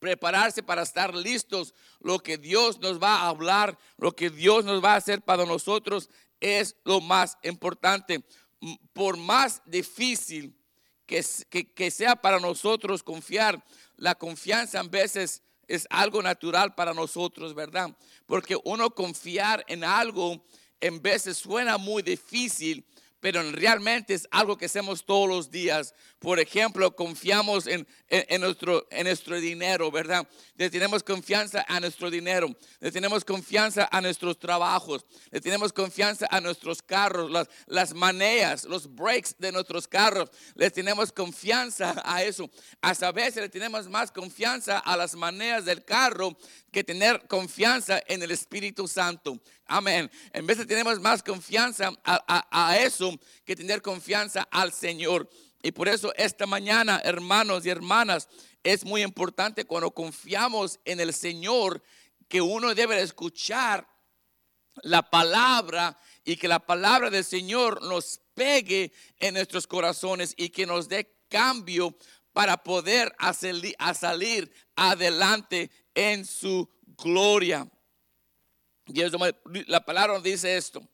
prepararse 0.00 0.64
para 0.64 0.82
estar 0.82 1.14
listos. 1.14 1.72
Lo 2.00 2.18
que 2.18 2.36
Dios 2.36 2.80
nos 2.80 3.00
va 3.00 3.20
a 3.20 3.28
hablar, 3.28 3.78
lo 3.96 4.16
que 4.16 4.28
Dios 4.28 4.64
nos 4.64 4.82
va 4.84 4.94
a 4.94 4.96
hacer 4.96 5.22
para 5.22 5.46
nosotros 5.46 6.10
es 6.40 6.74
lo 6.84 7.00
más 7.00 7.38
importante. 7.44 8.24
Por 8.92 9.16
más 9.16 9.62
difícil 9.66 10.56
que, 11.06 11.24
que, 11.74 11.90
sea 11.92 12.16
para 12.16 12.40
nosotros 12.40 13.04
confiar, 13.04 13.64
la 13.96 14.16
confianza 14.16 14.80
a 14.80 14.82
veces 14.82 15.42
es 15.68 15.86
algo 15.90 16.22
natural 16.22 16.74
para 16.74 16.94
nosotros, 16.94 17.54
¿verdad? 17.54 17.94
Porque 18.26 18.58
uno 18.64 18.90
confiar 18.90 19.64
en 19.68 19.84
algo 19.84 20.42
en 20.80 21.00
veces 21.02 21.36
suena 21.38 21.76
muy 21.76 22.02
difícil, 22.02 22.84
pero 23.20 23.42
realmente 23.50 24.14
es 24.14 24.28
algo 24.30 24.56
que 24.56 24.66
hacemos 24.66 25.04
todos 25.04 25.28
los 25.28 25.50
días. 25.50 25.94
Por 26.18 26.40
ejemplo, 26.40 26.94
confiamos 26.94 27.66
en, 27.66 27.86
nuestro, 28.40 28.86
en 28.90 29.06
nuestro 29.06 29.40
dinero, 29.40 29.90
¿verdad? 29.90 30.28
Le 30.56 30.70
tenemos 30.70 31.02
confianza 31.02 31.64
a 31.68 31.80
nuestro 31.80 32.10
dinero, 32.10 32.48
le 32.80 32.92
tenemos 32.92 33.24
confianza 33.24 33.88
a 33.90 34.00
nuestros 34.00 34.38
trabajos, 34.38 35.04
le 35.30 35.40
tenemos 35.40 35.72
confianza 35.72 36.26
a 36.30 36.40
nuestros 36.40 36.82
carros, 36.82 37.30
las, 37.30 37.48
las 37.66 37.94
maneras, 37.94 38.64
los 38.64 38.92
brakes 38.94 39.36
de 39.38 39.52
nuestros 39.52 39.86
carros, 39.86 40.30
le 40.54 40.70
tenemos 40.70 41.12
confianza 41.12 42.00
a 42.04 42.22
eso. 42.22 42.48
Hasta 42.80 43.12
veces 43.12 43.42
le 43.42 43.48
tenemos 43.48 43.88
más 43.88 44.10
confianza 44.10 44.78
a 44.78 44.96
las 44.96 45.14
maneras 45.14 45.64
del 45.64 45.84
carro 45.84 46.36
que 46.70 46.84
tener 46.84 47.26
confianza 47.26 48.02
en 48.06 48.22
el 48.22 48.30
Espíritu 48.30 48.86
Santo. 48.86 49.40
Amén. 49.66 50.10
En 50.32 50.46
vez 50.46 50.58
de 50.58 50.66
tenemos 50.66 50.98
más 51.00 51.22
confianza 51.22 51.92
a, 52.04 52.76
eso 52.78 53.07
que 53.44 53.56
tener 53.56 53.80
confianza 53.82 54.48
al 54.50 54.72
Señor. 54.72 55.28
Y 55.62 55.72
por 55.72 55.88
eso 55.88 56.12
esta 56.16 56.46
mañana, 56.46 57.00
hermanos 57.04 57.64
y 57.64 57.70
hermanas, 57.70 58.28
es 58.62 58.84
muy 58.84 59.02
importante 59.02 59.64
cuando 59.64 59.90
confiamos 59.90 60.80
en 60.84 61.00
el 61.00 61.14
Señor 61.14 61.82
que 62.28 62.40
uno 62.40 62.74
debe 62.74 63.00
escuchar 63.00 63.88
la 64.82 65.02
palabra 65.02 65.96
y 66.24 66.36
que 66.36 66.48
la 66.48 66.60
palabra 66.60 67.10
del 67.10 67.24
Señor 67.24 67.82
nos 67.82 68.20
pegue 68.34 68.92
en 69.18 69.34
nuestros 69.34 69.66
corazones 69.66 70.34
y 70.36 70.50
que 70.50 70.66
nos 70.66 70.88
dé 70.88 71.16
cambio 71.28 71.96
para 72.32 72.62
poder 72.62 73.14
salir 73.32 74.52
adelante 74.76 75.70
en 75.94 76.24
su 76.24 76.70
gloria. 76.84 77.68
Y 78.86 79.02
la 79.66 79.84
palabra 79.84 80.20
dice 80.20 80.56
esto. 80.56 80.86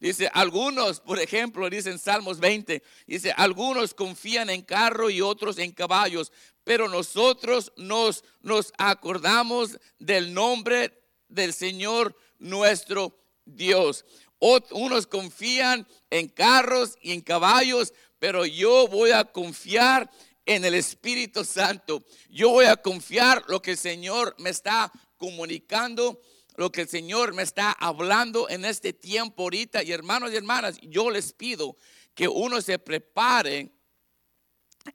Dice, 0.00 0.30
algunos, 0.32 0.98
por 0.98 1.20
ejemplo, 1.20 1.68
dicen 1.68 1.98
Salmos 1.98 2.40
20, 2.40 2.82
dice, 3.06 3.34
algunos 3.36 3.92
confían 3.92 4.48
en 4.48 4.62
carro 4.62 5.10
y 5.10 5.20
otros 5.20 5.58
en 5.58 5.72
caballos, 5.72 6.32
pero 6.64 6.88
nosotros 6.88 7.70
nos, 7.76 8.24
nos 8.40 8.72
acordamos 8.78 9.78
del 9.98 10.32
nombre 10.32 11.04
del 11.28 11.52
Señor 11.52 12.16
nuestro 12.38 13.14
Dios. 13.44 14.06
unos 14.38 15.06
confían 15.06 15.86
en 16.08 16.28
carros 16.28 16.96
y 17.02 17.12
en 17.12 17.20
caballos, 17.20 17.92
pero 18.18 18.46
yo 18.46 18.88
voy 18.88 19.10
a 19.10 19.24
confiar 19.24 20.10
en 20.46 20.64
el 20.64 20.74
Espíritu 20.74 21.44
Santo. 21.44 22.02
Yo 22.30 22.48
voy 22.48 22.64
a 22.64 22.76
confiar 22.76 23.44
lo 23.48 23.60
que 23.60 23.72
el 23.72 23.76
Señor 23.76 24.34
me 24.38 24.48
está 24.48 24.90
comunicando 25.18 26.18
lo 26.60 26.70
que 26.70 26.82
el 26.82 26.88
Señor 26.90 27.32
me 27.32 27.42
está 27.42 27.72
hablando 27.72 28.46
en 28.50 28.66
este 28.66 28.92
tiempo 28.92 29.44
ahorita. 29.44 29.82
Y 29.82 29.92
hermanos 29.92 30.30
y 30.30 30.36
hermanas, 30.36 30.78
yo 30.82 31.08
les 31.08 31.32
pido 31.32 31.74
que 32.14 32.28
uno 32.28 32.60
se 32.60 32.78
prepare 32.78 33.72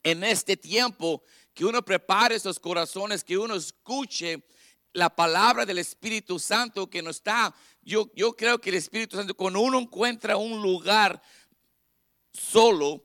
en 0.03 0.23
este 0.23 0.57
tiempo, 0.57 1.23
que 1.55 1.65
uno 1.65 1.83
prepare 1.83 2.39
sus 2.39 2.59
corazones, 2.59 3.23
que 3.23 3.35
uno 3.35 3.55
escuche 3.55 4.45
la 4.93 5.09
palabra 5.09 5.65
del 5.65 5.79
Espíritu 5.79 6.37
Santo 6.37 6.87
que 6.87 7.01
nos 7.01 7.15
está. 7.15 7.51
Yo, 7.81 8.11
yo 8.15 8.35
creo 8.35 8.61
que 8.61 8.69
el 8.69 8.75
Espíritu 8.75 9.17
Santo, 9.17 9.33
cuando 9.33 9.59
uno 9.61 9.79
encuentra 9.79 10.37
un 10.37 10.61
lugar 10.61 11.19
solo, 12.31 13.03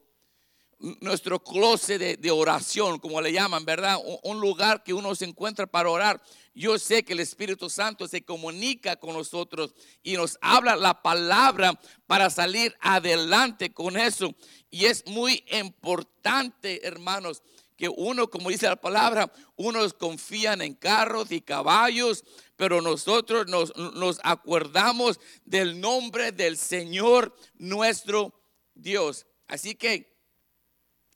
nuestro 1.00 1.42
closet 1.42 2.18
de, 2.18 2.30
oración, 2.30 2.98
como 2.98 3.20
le 3.20 3.32
llaman, 3.32 3.64
¿verdad? 3.64 3.98
Un, 4.22 4.40
lugar 4.40 4.82
que 4.82 4.94
uno 4.94 5.14
se 5.14 5.26
encuentra 5.26 5.66
para 5.66 5.90
orar. 5.90 6.22
Yo 6.54 6.78
sé 6.78 7.04
que 7.04 7.12
el 7.12 7.20
Espíritu 7.20 7.68
Santo 7.68 8.08
se 8.08 8.24
comunica 8.24 8.96
con 8.96 9.14
nosotros 9.14 9.74
y 10.02 10.14
nos 10.14 10.38
habla 10.40 10.76
la 10.76 11.02
palabra 11.02 11.78
para 12.06 12.30
salir 12.30 12.74
adelante 12.80 13.72
con 13.72 13.96
eso. 13.98 14.34
Y 14.70 14.86
es 14.86 15.06
muy 15.06 15.44
importante, 15.52 16.86
hermanos, 16.86 17.42
que 17.76 17.88
uno, 17.88 18.28
como 18.28 18.50
dice 18.50 18.66
la 18.66 18.76
palabra, 18.76 19.30
unos 19.56 19.94
confían 19.94 20.62
en 20.62 20.74
carros 20.74 21.30
y 21.30 21.40
caballos, 21.40 22.24
pero 22.56 22.80
nosotros 22.80 23.46
nos, 23.48 23.76
nos 23.76 24.18
acordamos 24.22 25.20
del 25.44 25.80
nombre 25.80 26.32
del 26.32 26.56
Señor 26.56 27.34
nuestro 27.58 28.34
Dios. 28.74 29.26
Así 29.46 29.74
que 29.74 30.09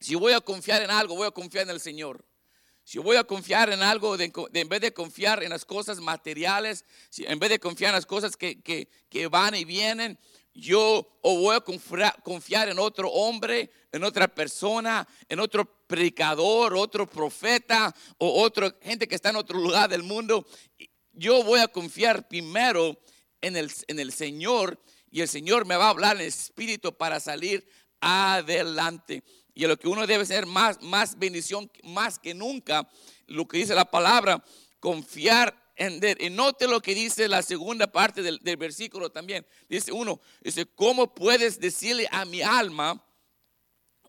si 0.05 0.15
voy 0.17 0.35
a 0.35 0.41
confiar 0.43 0.83
en 0.83 0.91
algo, 0.91 1.17
voy 1.17 1.27
a 1.27 1.31
confiar 1.31 1.65
en 1.65 1.71
el 1.71 1.81
Señor. 1.81 2.23
Si 2.85 2.99
voy 2.99 3.17
a 3.17 3.25
confiar 3.25 3.71
en 3.71 3.83
algo, 3.83 4.19
en 4.19 4.69
vez 4.69 4.81
de 4.83 4.93
confiar 4.93 5.43
en 5.43 5.49
las 5.49 5.65
cosas 5.65 5.99
materiales, 5.99 6.85
en 7.17 7.39
vez 7.39 7.49
de 7.49 7.59
confiar 7.59 7.89
en 7.89 7.95
las 7.95 8.05
cosas 8.05 8.37
que, 8.37 8.61
que, 8.61 9.27
van 9.29 9.55
y 9.55 9.65
vienen, 9.65 10.19
yo 10.53 11.09
o 11.23 11.39
voy 11.39 11.57
a 11.57 11.61
confiar, 11.61 12.69
en 12.69 12.79
otro 12.79 13.09
hombre, 13.09 13.71
en 13.93 14.05
otra 14.05 14.29
persona, 14.29 15.09
en 15.27 15.41
otro 15.41 15.65
predicador, 15.87 16.75
otro 16.75 17.09
profeta 17.09 17.95
o 18.19 18.43
otra 18.43 18.77
gente 18.83 19.09
que 19.09 19.15
está 19.15 19.31
en 19.31 19.37
otro 19.37 19.59
lugar 19.59 19.89
del 19.89 20.03
mundo. 20.03 20.47
Yo 21.15 21.43
voy 21.45 21.61
a 21.61 21.69
confiar 21.69 22.29
primero 22.29 23.01
en 23.41 23.57
el, 23.57 23.73
en 23.87 23.99
el 23.99 24.13
Señor 24.13 24.79
y 25.11 25.23
el 25.23 25.29
Señor 25.29 25.65
me 25.65 25.77
va 25.77 25.87
a 25.87 25.91
hablar 25.91 26.17
en 26.17 26.27
espíritu 26.27 26.95
para 26.95 27.21
salir 27.21 27.67
adelante. 28.03 29.25
Y 29.55 29.67
lo 29.67 29.79
que 29.79 29.89
uno 29.89 30.07
debe 30.07 30.27
ser 30.27 30.47
más, 30.47 30.83
más 30.83 31.17
bendición, 31.17 31.71
más 31.85 32.19
que 32.19 32.35
nunca, 32.35 32.89
lo 33.27 33.47
que 33.47 33.59
dice 33.59 33.75
la 33.75 33.89
palabra, 33.89 34.45
confiar 34.81 35.57
en 35.77 36.03
Él. 36.03 36.17
Y 36.21 36.31
note 36.31 36.67
lo 36.67 36.81
que 36.81 36.95
dice 36.95 37.29
la 37.29 37.41
segunda 37.43 37.87
parte 37.87 38.23
del, 38.23 38.57
versículo 38.57 39.11
también. 39.11 39.47
Dice 39.69 39.93
uno, 39.93 40.21
dice, 40.41 40.67
¿cómo 40.67 41.15
puedes 41.15 41.61
decirle 41.61 42.09
a 42.11 42.25
mi 42.25 42.43
alma, 42.43 43.01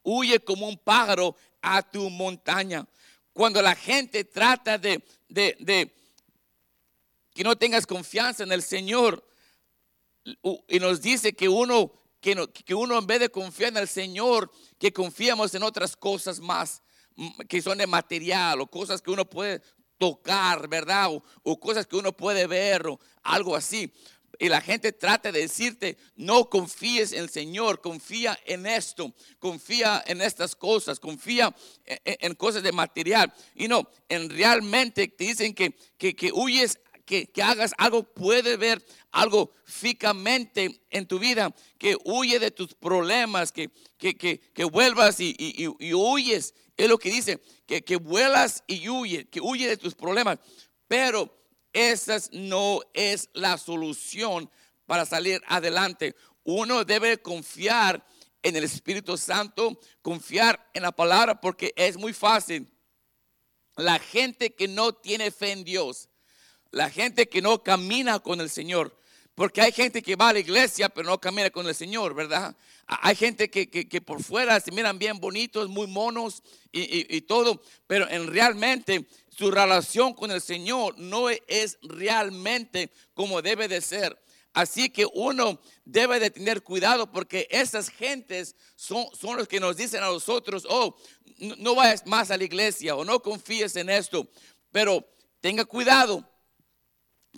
huye 0.01 0.39
como 0.39 0.67
un 0.67 0.77
pájaro 0.77 1.35
a 1.61 1.83
tu 1.83 2.09
montaña? 2.09 2.87
Cuando 3.31 3.61
la 3.61 3.75
gente 3.75 4.23
trata 4.23 4.79
de, 4.79 5.03
de, 5.27 5.55
de 5.59 5.95
que 7.35 7.43
no 7.43 7.55
tengas 7.55 7.85
confianza 7.85 8.43
en 8.43 8.51
el 8.51 8.63
Señor 8.63 9.23
y 10.67 10.79
nos 10.79 11.01
dice 11.01 11.33
que 11.33 11.47
uno 11.47 11.91
que, 12.65 12.73
uno 12.73 12.97
en 12.97 13.05
vez 13.05 13.19
de 13.19 13.29
confiar 13.29 13.69
en 13.71 13.77
el 13.77 13.87
Señor, 13.87 14.51
que 14.85 14.93
confiamos 14.93 15.55
en 15.55 15.63
otras 15.63 15.97
cosas 15.97 16.39
más 16.39 16.83
que 17.49 17.59
son 17.59 17.79
de 17.79 17.87
material 17.87 18.61
o 18.61 18.67
cosas 18.67 19.01
que 19.01 19.09
uno 19.09 19.27
puede 19.27 19.59
tocar, 19.97 20.67
¿verdad? 20.67 21.09
O, 21.41 21.59
cosas 21.59 21.87
que 21.87 21.95
uno 21.95 22.15
puede 22.15 22.45
ver 22.45 22.85
o 22.85 22.99
algo 23.23 23.55
así. 23.55 23.91
Y 24.37 24.47
la 24.47 24.61
gente 24.61 24.91
trata 24.91 25.31
de 25.31 25.41
decirte, 25.41 25.97
no 26.15 26.51
confíes 26.51 27.13
en 27.13 27.21
el 27.21 27.31
Señor, 27.31 27.81
confía 27.81 28.37
en 28.45 28.67
esto, 28.67 29.11
confía 29.39 30.03
en 30.05 30.21
estas 30.21 30.55
cosas, 30.55 30.99
confía 30.99 31.55
en, 31.83 32.35
cosas 32.35 32.61
de 32.61 32.71
material. 32.71 33.33
Y 33.55 33.67
no, 33.67 33.89
en 34.07 34.29
realmente 34.29 35.07
te 35.07 35.23
dicen 35.23 35.55
que, 35.55 35.71
que 35.97 36.31
huyes 36.31 36.79
que, 37.05 37.29
hagas 37.41 37.73
algo, 37.77 38.03
puede 38.03 38.57
ver 38.57 38.83
algo 39.11 39.51
fijamente 39.63 40.81
en 40.89 41.07
tu 41.07 41.19
vida, 41.19 41.53
que 41.77 41.95
huye 42.03 42.39
de 42.39 42.51
tus 42.51 42.73
problemas, 42.73 43.51
que, 43.51 43.69
que, 43.97 44.63
vuelvas 44.65 45.19
y, 45.19 45.35
y, 45.37 45.93
huyes. 45.93 46.53
Es 46.75 46.89
lo 46.89 46.97
que 46.97 47.11
dice, 47.11 47.41
que, 47.65 47.83
que 47.83 47.95
vuelas 47.95 48.63
y 48.67 48.89
huye, 48.89 49.29
que 49.29 49.39
huye 49.39 49.67
de 49.67 49.77
tus 49.77 49.95
problemas. 49.95 50.39
Pero 50.87 51.33
esa 51.71 52.17
no 52.31 52.81
es 52.93 53.29
la 53.33 53.57
solución 53.57 54.49
para 54.85 55.05
salir 55.05 55.41
adelante. 55.47 56.15
Uno 56.43 56.83
debe 56.83 57.21
confiar 57.21 58.05
en 58.43 58.55
el 58.55 58.63
Espíritu 58.63 59.17
Santo, 59.17 59.79
confiar 60.01 60.69
en 60.73 60.83
la 60.83 60.91
palabra, 60.91 61.41
porque 61.41 61.73
es 61.75 61.97
muy 61.97 62.13
fácil. 62.13 62.71
La 63.75 63.99
gente 63.99 64.53
que 64.53 64.67
no 64.67 64.93
tiene 64.93 65.31
fe 65.31 65.51
en 65.51 65.63
Dios, 65.63 66.09
la 66.75 66.89
gente 66.89 67.29
que 67.29 67.41
no 67.41 67.63
camina 67.63 68.19
con 68.19 68.41
el 68.41 68.49
Señor, 68.49 68.93
Porque 69.33 69.61
hay 69.61 69.71
gente 69.71 70.01
que 70.01 70.15
va 70.15 70.29
a 70.29 70.33
la 70.33 70.39
iglesia 70.39 70.89
pero 70.89 71.09
no 71.09 71.19
camina 71.19 71.49
con 71.49 71.65
el 71.67 71.73
Señor, 71.73 72.13
¿verdad? 72.13 72.53
Hay 72.85 73.15
gente 73.15 73.49
que, 73.49 73.69
que, 73.69 74.01
por 74.01 74.21
fuera 74.21 74.59
se 74.59 74.71
miran 74.71 74.99
bien 74.99 75.19
bonitos, 75.19 75.69
muy 75.69 75.87
monos 75.87 76.43
y, 76.73 77.15
y, 77.15 77.21
todo, 77.21 77.61
pero 77.87 78.09
en 78.09 78.27
realmente 78.27 79.05
su 79.29 79.51
relación 79.51 80.13
con 80.13 80.31
el 80.31 80.41
Señor 80.41 80.97
no 80.97 81.29
es 81.29 81.77
realmente 81.81 82.91
como 83.13 83.41
debe 83.41 83.69
de 83.69 83.79
ser. 83.79 84.21
Así 84.53 84.89
que 84.89 85.05
uno 85.13 85.61
debe 85.85 86.19
de 86.19 86.29
tener 86.29 86.61
cuidado 86.61 87.09
porque 87.09 87.47
esas 87.51 87.89
gentes 87.89 88.55
son, 88.75 89.05
son 89.13 89.37
los 89.37 89.47
que 89.47 89.61
nos 89.61 89.77
dicen 89.77 90.03
a 90.03 90.07
nosotros, 90.07 90.65
oh, 90.69 90.97
no 91.37 91.75
vayas 91.75 92.05
más 92.05 92.31
a 92.31 92.37
la 92.37 92.43
iglesia 92.43 92.95
o 92.95 93.05
no 93.05 93.21
confíes 93.21 93.77
en 93.77 93.89
esto. 93.89 94.29
Pero 94.71 95.05
tenga 95.39 95.63
cuidado, 95.63 96.29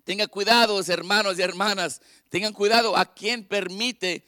tenga 0.04 0.28
cuidado, 0.28 0.80
hermanos 0.88 1.40
y 1.40 1.42
hermanas, 1.42 2.02
tengan 2.30 2.54
cuidado 2.54 2.96
a 2.96 3.06
quien 3.14 3.48
permite 3.48 4.26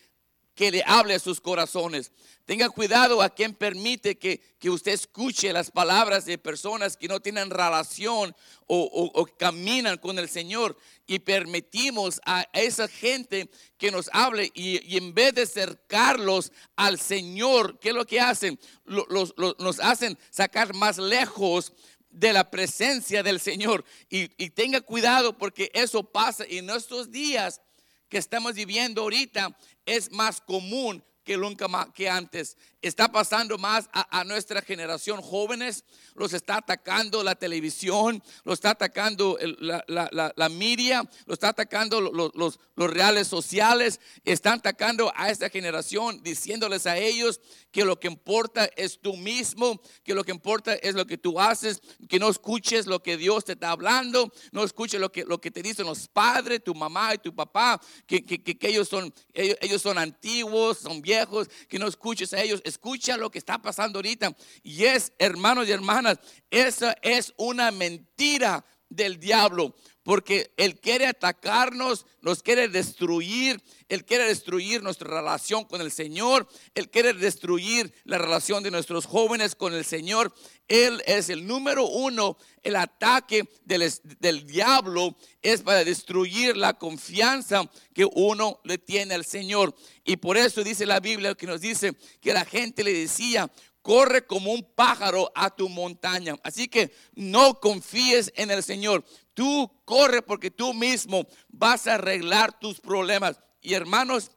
que 0.59 0.71
le 0.71 0.83
hable 0.85 1.15
a 1.15 1.19
sus 1.19 1.39
corazones. 1.39 2.11
Tenga 2.43 2.69
cuidado 2.69 3.21
a 3.21 3.29
quien 3.29 3.53
permite 3.53 4.17
que, 4.17 4.41
usted 4.69 4.91
escuche 4.91 5.53
las 5.53 5.71
palabras 5.71 6.25
de 6.25 6.38
personas 6.38 6.97
que 6.97 7.07
no 7.07 7.21
tienen 7.21 7.49
relación 7.49 8.35
o, 8.67 9.25
caminan 9.38 9.97
con 9.99 10.19
el 10.19 10.27
Señor. 10.27 10.75
Y 11.07 11.19
permitimos 11.19 12.19
a 12.25 12.45
esa 12.51 12.89
gente 12.89 13.49
que 13.77 13.89
nos 13.89 14.09
hable 14.11 14.51
y, 14.53 14.97
en 14.97 15.13
vez 15.13 15.33
de 15.35 15.43
acercarlos 15.43 16.51
al 16.75 16.99
Señor, 16.99 17.79
¿qué 17.79 17.89
es 17.89 17.95
lo 17.95 18.05
que 18.05 18.19
hacen? 18.19 18.59
nos 18.85 19.79
hacen 19.79 20.17
sacar 20.29 20.73
más 20.73 20.97
lejos 20.97 21.71
de 22.09 22.33
la 22.33 22.49
presencia 22.49 23.23
del 23.23 23.39
Señor. 23.39 23.85
Y, 24.09 24.29
y 24.43 24.49
tenga 24.49 24.81
cuidado 24.81 25.37
porque 25.37 25.71
eso 25.73 26.03
pasa 26.03 26.43
en 26.47 26.65
nuestros 26.65 27.11
días 27.11 27.61
que 28.09 28.17
estamos 28.17 28.55
viviendo 28.55 29.01
ahorita 29.01 29.55
es 29.85 30.11
más 30.11 30.41
común 30.41 31.03
que 31.23 31.37
nunca 31.37 31.67
más 31.67 31.89
que 31.93 32.09
antes. 32.09 32.57
Está 32.81 33.12
pasando 33.12 33.57
más 33.57 33.89
a, 33.91 34.24
nuestra 34.24 34.62
generación 34.62 35.21
jóvenes, 35.21 35.83
los 36.15 36.31
está 36.31 36.57
atacando 36.57 37.24
la 37.24 37.36
televisión, 37.36 38.24
los 38.45 38.53
está 38.53 38.69
atacando 38.69 39.38
la, 39.59 39.83
la, 39.88 40.31
la, 40.33 40.50
media, 40.50 41.03
los 41.25 41.36
está 41.36 41.50
atacando 41.50 42.00
los, 42.00 42.31
los, 42.33 42.59
los, 42.75 42.89
reales 42.89 43.27
sociales, 43.27 44.00
están 44.24 44.59
atacando 44.59 45.12
a 45.13 45.29
esta 45.29 45.50
generación 45.50 46.24
diciéndoles 46.24 46.86
a 46.86 46.98
ellos 46.98 47.41
que 47.71 47.83
lo 47.83 48.00
que 48.00 48.07
importa 48.07 48.69
es 48.77 48.98
tú 49.01 49.17
mismo, 49.17 49.81
que 50.05 50.13
lo 50.13 50.24
que 50.24 50.31
importa 50.31 50.74
es 50.75 50.95
lo 50.95 51.05
que 51.05 51.17
tú 51.17 51.38
haces, 51.38 51.81
que 52.07 52.17
no 52.17 52.29
escuches 52.29 52.88
lo 52.88 53.03
que 53.03 53.17
Dios 53.17 53.43
te 53.43 53.53
está 53.53 53.71
hablando, 53.71 54.31
no 54.53 54.63
escuches 54.63 55.01
lo 55.01 55.12
que, 55.12 55.25
lo 55.25 55.41
que 55.41 55.51
te 55.51 55.62
dicen 55.62 55.86
los 55.86 56.07
padres, 56.07 56.63
tu 56.63 56.74
mamá 56.74 57.13
y 57.13 57.17
tu 57.17 57.36
papá, 57.36 57.79
que, 58.07 58.24
que, 58.24 58.41
que 58.41 58.67
ellos, 58.69 58.88
son, 58.88 59.13
ellos, 59.33 59.57
ellos 59.59 59.81
son 59.81 59.98
antiguos, 59.98 60.77
son 60.77 61.01
viejos, 61.01 61.50
que 61.67 61.77
no 61.77 61.88
escuches 61.88 62.31
a 62.31 62.41
ellos 62.41 62.62
escucha 62.69 63.17
lo 63.17 63.29
que 63.29 63.39
está 63.39 63.61
pasando 63.61 63.99
ahorita. 63.99 64.35
Y 64.63 64.85
es, 64.85 65.11
hermanos 65.19 65.67
y 65.67 65.71
hermanas, 65.71 66.19
esa 66.49 66.95
es 67.01 67.33
una 67.38 67.71
mentira 67.71 68.63
del 68.89 69.19
diablo 69.19 69.75
porque 70.10 70.51
Él 70.58 70.79
quiere 70.79 71.05
atacarnos, 71.05 72.08
nos 72.22 72.41
quiere 72.41 72.67
destruir, 72.67 73.62
Él 73.89 74.05
quiere 74.05 74.25
destruir 74.25 74.81
nuestra 74.81 75.08
relación 75.08 75.65
con 75.65 75.81
el 75.81 75.91
Señor, 75.91 76.48
Él 76.74 76.89
quiere 76.89 77.13
destruir 77.13 77.93
la 78.05 78.17
relación 78.17 78.63
de 78.63 78.72
nuestros 78.72 79.05
jóvenes 79.05 79.53
con 79.53 79.75
el 79.75 79.86
Señor. 79.86 80.34
Él 80.67 81.03
es 81.05 81.29
el 81.29 81.46
número 81.46 81.86
uno, 81.86 82.38
el 82.63 82.75
ataque 82.75 83.48
del, 83.65 83.88
del 84.19 84.48
diablo 84.48 85.15
es 85.43 85.62
para 85.62 85.84
destruir 85.84 86.58
la 86.58 86.74
confianza 86.74 87.69
que 87.93 88.05
uno 88.05 88.62
le 88.63 88.79
tiene 88.79 89.13
al 89.13 89.25
Señor. 89.25 89.75
Y 90.05 90.17
por 90.17 90.38
eso 90.38 90.63
dice 90.63 90.88
la 90.88 91.00
Biblia 91.00 91.36
que 91.36 91.46
nos 91.46 91.62
dice 91.62 91.93
que 92.19 92.34
la 92.34 92.46
gente 92.46 92.84
le 92.84 92.93
decía, 92.93 93.51
corre 93.89 94.24
como 94.24 94.53
un 94.53 94.62
pájaro 94.62 95.31
a 95.34 95.50
tu 95.50 95.67
montaña. 95.67 96.36
Así 96.43 96.67
que 96.67 96.93
no 97.15 97.60
confíes 97.60 98.31
en 98.36 98.51
el 98.51 98.62
Señor. 98.62 99.03
Tú 99.34 99.67
corre 99.84 100.22
porque 100.22 100.51
tú 100.51 100.75
mismo 100.75 101.25
vas 101.48 101.88
a 101.88 101.96
arreglar 101.96 102.60
tus 102.60 102.79
problemas. 102.79 103.39
Y 103.62 103.74
hermanos, 103.74 104.29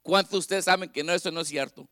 ¿cuántos 0.00 0.30
de 0.30 0.38
ustedes 0.38 0.64
saben 0.64 0.88
que 0.88 1.04
no, 1.04 1.12
eso 1.12 1.30
no 1.30 1.42
es 1.42 1.48
cierto? 1.48 1.90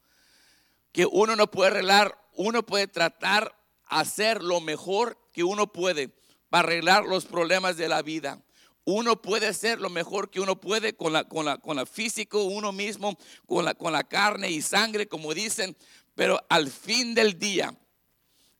Que 0.92 1.04
uno 1.04 1.36
no 1.36 1.50
puede 1.50 1.72
arreglar, 1.72 2.18
uno 2.36 2.64
puede 2.64 2.86
tratar 2.86 3.54
hacer 3.84 4.42
lo 4.42 4.62
mejor 4.62 5.18
que 5.30 5.44
uno 5.44 5.70
puede 5.74 6.08
para 6.48 6.68
arreglar 6.68 7.04
los 7.04 7.26
problemas 7.26 7.76
de 7.76 7.88
la 7.88 8.00
vida. 8.00 8.42
Uno 8.84 9.22
puede 9.22 9.46
hacer 9.46 9.80
lo 9.80 9.90
mejor 9.90 10.28
que 10.30 10.40
uno 10.40 10.60
puede 10.60 10.96
con 10.96 11.12
la, 11.12 11.24
con 11.24 11.44
la, 11.44 11.58
con 11.58 11.76
la 11.76 11.86
físico, 11.86 12.42
uno 12.42 12.72
mismo, 12.72 13.16
con 13.46 13.64
la, 13.64 13.74
con 13.74 13.92
la 13.92 14.02
carne 14.02 14.50
y 14.50 14.60
sangre, 14.60 15.06
como 15.06 15.34
dicen, 15.34 15.76
pero 16.14 16.44
al 16.48 16.70
fin 16.70 17.14
del 17.14 17.38
día, 17.38 17.74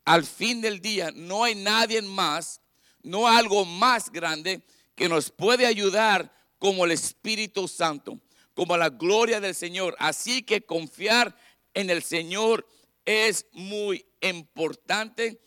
al 0.05 0.25
fin 0.25 0.61
del 0.61 0.81
día, 0.81 1.11
no 1.15 1.45
hay 1.45 1.55
nadie 1.55 2.03
más 2.03 2.63
no 3.03 3.27
algo 3.27 3.65
más 3.65 4.11
grande 4.11 4.63
que 4.95 5.09
nos 5.09 5.31
puede 5.31 5.67
ayudar 5.67 6.33
como 6.59 6.85
el 6.85 6.93
Espíritu 6.93 7.67
Santo, 7.67 8.21
como 8.55 8.77
la 8.77 8.89
gloria 8.89 9.41
del 9.41 9.55
Señor. 9.55 9.97
Así 9.99 10.43
que 10.43 10.63
confiar 10.63 11.37
en 11.75 11.91
el 11.91 12.03
Señor 12.03 12.67
es 13.05 13.47
muy 13.53 14.07
importante. 14.21 15.41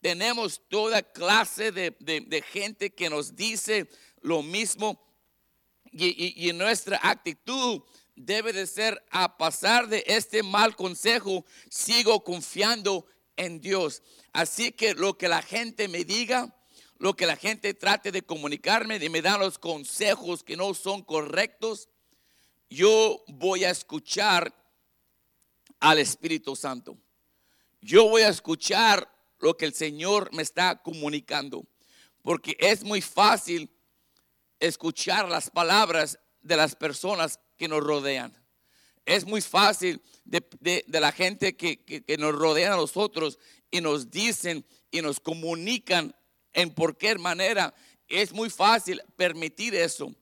Tenemos 0.00 0.62
toda 0.68 1.02
clase 1.02 1.72
de, 1.72 2.44
gente 2.52 2.90
que 2.90 3.10
nos 3.10 3.34
dice 3.34 3.88
lo 4.20 4.42
mismo 4.42 5.02
y, 5.92 6.48
y 6.48 6.52
nuestra 6.52 7.00
actitud 7.02 7.82
debe 8.24 8.52
de 8.52 8.66
ser 8.66 9.04
a 9.10 9.36
pasar 9.36 9.88
de 9.88 10.04
este 10.06 10.42
mal 10.42 10.76
consejo, 10.76 11.44
sigo 11.68 12.22
confiando 12.24 13.06
en 13.36 13.60
Dios. 13.60 14.02
Así 14.32 14.72
que 14.72 14.94
lo 14.94 15.16
que 15.18 15.28
la 15.28 15.42
gente 15.42 15.88
me 15.88 16.04
diga, 16.04 16.54
lo 16.98 17.16
que 17.16 17.26
la 17.26 17.36
gente 17.36 17.74
trate 17.74 18.12
de 18.12 18.22
comunicarme, 18.22 18.98
de 18.98 19.08
me 19.08 19.22
dar 19.22 19.40
los 19.40 19.58
consejos 19.58 20.42
que 20.42 20.56
no 20.56 20.74
son 20.74 21.02
correctos, 21.02 21.88
yo 22.68 23.24
voy 23.26 23.64
a 23.64 23.70
escuchar 23.70 24.54
al 25.80 25.98
Espíritu 25.98 26.54
Santo. 26.54 26.96
Yo 27.80 28.08
voy 28.08 28.22
a 28.22 28.28
escuchar 28.28 29.10
lo 29.38 29.56
que 29.56 29.64
el 29.64 29.74
Señor 29.74 30.32
me 30.34 30.42
está 30.42 30.82
comunicando, 30.82 31.66
porque 32.22 32.56
es 32.60 32.84
muy 32.84 33.00
fácil 33.00 33.70
escuchar 34.60 35.28
las 35.28 35.50
palabras 35.50 36.18
de 36.42 36.56
las 36.56 36.74
personas 36.74 37.40
que 37.56 37.68
nos 37.68 37.82
rodean. 37.82 38.32
Es 39.06 39.24
muy 39.24 39.40
fácil 39.40 40.00
de, 40.24 40.84
la 40.88 41.12
gente 41.12 41.56
que, 41.56 41.82
que, 41.84 42.16
nos 42.18 42.34
rodean 42.34 42.72
a 42.72 42.76
nosotros 42.76 43.38
y 43.70 43.80
nos 43.80 44.10
dicen 44.10 44.64
y 44.90 45.02
nos 45.02 45.20
comunican 45.20 46.14
en 46.52 46.74
qué 46.98 47.18
manera. 47.18 47.74
Es 48.08 48.32
muy 48.32 48.50
fácil 48.50 49.02
permitir 49.16 49.74
eso. 49.74 50.14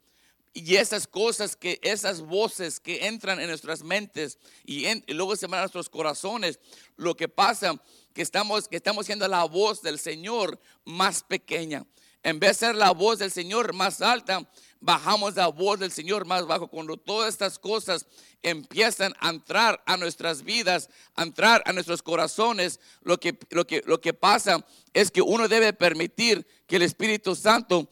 Y 0.55 0.77
esas 0.77 1.07
cosas 1.07 1.55
que, 1.55 1.79
esas 1.83 2.21
voces 2.21 2.81
que 2.81 3.07
entran 3.07 3.39
en 3.41 3.49
nuestras 3.49 3.83
mentes 3.83 4.39
y, 4.65 4.87
luego 5.13 5.37
se 5.37 5.47
van 5.47 5.59
a 5.59 5.63
nuestros 5.63 5.89
corazones, 5.89 6.59
lo 6.97 7.15
que 7.15 7.29
pasa 7.29 7.81
que 8.13 8.23
estamos, 8.23 8.67
que 8.67 8.77
estamos 8.77 9.07
siendo 9.07 9.29
la 9.29 9.45
voz 9.45 9.83
del 9.83 9.99
Señor 9.99 10.59
más 10.85 11.23
pequeña. 11.23 11.87
En 12.23 12.41
vez 12.41 12.59
de 12.59 12.67
ser 12.67 12.75
la 12.75 12.91
voz 12.91 13.19
del 13.19 13.31
Señor 13.31 13.73
más 13.73 14.03
alta, 14.03 14.49
bajamos 14.81 15.37
la 15.37 15.49
voz 15.49 15.79
del 15.79 15.93
Señor 15.93 16.27
más 16.27 16.47
bajo. 16.47 16.69
Cuando 16.69 16.97
todas 16.97 17.29
estas 17.29 17.59
cosas 17.59 18.07
empiezan 18.43 19.15
a 19.21 19.31
entrar 19.31 19.83
a 19.87 19.97
nuestras 19.97 20.43
vidas, 20.43 20.89
a 21.15 21.23
entrar 21.23 21.63
a 21.65 21.73
nuestros 21.73 22.03
corazones, 22.03 22.81
lo 23.03 23.19
que, 23.19 23.39
lo 23.51 23.67
que, 23.67 23.83
lo 23.87 24.01
que 24.01 24.15
pasa 24.15 24.65
es 24.93 25.11
que 25.11 25.23
uno 25.23 25.49
debe 25.49 25.73
permitir 25.73 26.47
que 26.67 26.77
el 26.77 26.83
Espíritu 26.83 27.35
Santo 27.35 27.89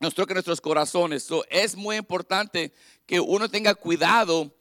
nos 0.00 0.14
toque 0.14 0.34
nuestros 0.34 0.60
corazones. 0.60 1.26
es 1.48 1.76
muy 1.76 1.96
importante 1.96 2.72
que 3.06 3.20
uno 3.20 3.48
tenga 3.48 3.74
cuidado 3.74 4.54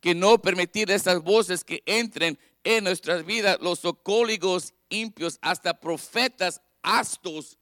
que 0.00 0.14
no 0.14 0.40
permitir 0.42 0.90
esas 0.90 1.22
voces 1.22 1.62
que 1.62 1.82
entren 1.86 2.38
en 2.64 2.84
nuestras 2.84 3.24
vidas, 3.24 3.58
los 3.60 3.78
socóligos 3.78 4.74
impios, 4.88 5.38
hasta 5.40 5.78
profetas 5.78 6.60
astos 6.82 7.58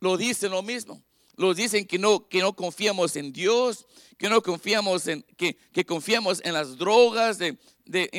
lo 0.00 0.16
dicen 0.16 0.50
lo 0.50 0.62
mismo. 0.62 1.02
Los 1.36 1.56
dicen 1.56 1.86
que 1.86 1.98
no, 1.98 2.28
que 2.28 2.40
no 2.40 2.54
confiamos 2.54 3.16
en 3.16 3.32
Dios, 3.32 3.86
que 4.18 4.28
no 4.28 4.42
confiamos 4.42 5.06
en, 5.06 5.22
que, 5.36 5.56
que 5.56 5.86
confiamos 5.86 6.42
en 6.44 6.52
las 6.52 6.76
drogas, 6.76 7.38
de, 7.38 7.58
de 7.84 8.10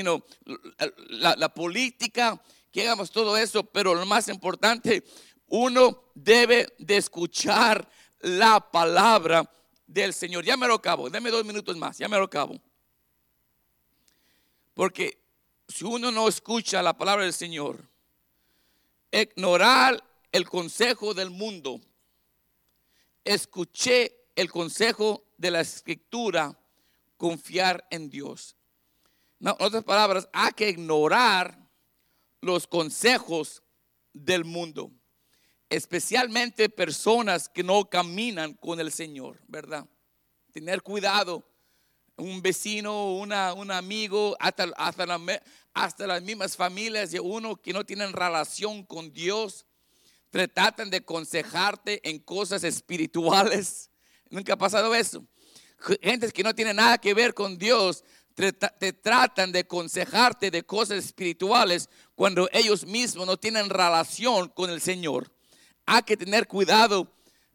la, 1.10 1.54
política, 1.54 2.42
que 2.72 2.82
hagamos 2.82 3.12
todo 3.12 3.38
eso, 3.38 3.64
pero 3.64 3.94
lo 3.94 4.06
más 4.06 4.28
importante, 4.30 5.04
uno 5.48 6.06
debe 6.16 6.74
de 6.80 6.98
escuchar 6.98 7.88
la 8.20 8.60
palabra 8.72 9.50
del 9.86 10.14
Señor. 10.14 10.44
Ya 10.44 10.58
me 10.58 10.68
lo 10.68 10.76
acabo, 10.76 11.10
déme 11.10 11.30
dos 11.30 11.46
minutos 11.46 11.78
más, 11.78 11.98
ya 11.98 12.08
me 12.08 12.18
lo 12.18 12.24
acabo. 12.24 12.60
Porque 14.74 15.22
si 15.68 15.86
uno 15.86 16.12
no 16.12 16.28
escucha 16.28 16.82
la 16.82 16.98
palabra 16.98 17.26
del 17.26 17.34
Señor, 17.34 17.93
ignorar 19.22 20.04
el 20.32 20.50
consejo 20.50 21.14
del 21.14 21.30
mundo 21.30 21.80
escuché 23.24 24.16
el 24.36 24.52
consejo 24.52 25.24
de 25.38 25.52
la 25.52 25.62
escritura, 25.62 26.60
confiar 27.18 27.86
en 27.92 28.10
Dios. 28.10 28.56
en 29.40 29.50
otras 29.60 29.84
palabras, 29.84 30.28
hay 30.34 30.52
que 30.54 30.70
ignorar 30.70 31.58
los 32.42 32.68
consejos 32.68 33.64
del 34.12 34.44
mundo, 34.46 34.92
especialmente 35.70 36.70
personas 36.70 37.48
que 37.48 37.64
no 37.64 37.90
caminan 37.90 38.54
con 38.54 38.80
el 38.80 38.92
Señor, 38.92 39.40
¿verdad? 39.48 39.88
Tener 40.52 40.82
cuidado. 40.82 41.44
Un 42.18 42.42
vecino, 42.42 43.16
una, 43.16 43.54
un 43.54 43.72
amigo, 43.72 44.36
hasta, 44.40 44.66
hasta, 44.78 45.20
hasta 45.74 46.08
las 46.08 46.22
mismas 46.22 46.56
familias 46.56 47.12
de 47.12 47.20
uno 47.20 47.56
que 47.56 47.74
no 47.74 47.86
tienen 47.86 48.14
relación 48.14 48.84
con 48.84 49.12
Dios, 49.12 49.66
tratan 50.30 50.90
de 50.90 50.98
aconsejarte 50.98 52.08
en 52.10 52.20
cosas 52.20 52.64
espirituales. 52.64 53.90
Nunca 54.30 54.54
ha 54.54 54.58
pasado 54.58 54.94
eso. 54.96 55.26
Gente 56.02 56.32
que 56.32 56.44
no 56.44 56.56
tiene 56.56 56.74
nada 56.74 56.98
que 56.98 57.14
ver 57.14 57.34
con 57.34 57.58
Dios 57.58 58.04
te, 58.34 58.94
tratan 58.94 59.52
de 59.52 59.60
aconsejarte 59.60 60.50
de 60.50 60.64
cosas 60.64 61.06
espirituales 61.06 61.90
cuando 62.16 62.50
ellos 62.52 62.86
mismos 62.86 63.28
no 63.28 63.38
tienen 63.38 63.70
relación 63.70 64.50
con 64.50 64.70
el 64.70 64.82
Señor. 64.82 65.32
Hay 65.86 66.04
que 66.04 66.18
tener 66.18 66.48
cuidado 66.48 67.12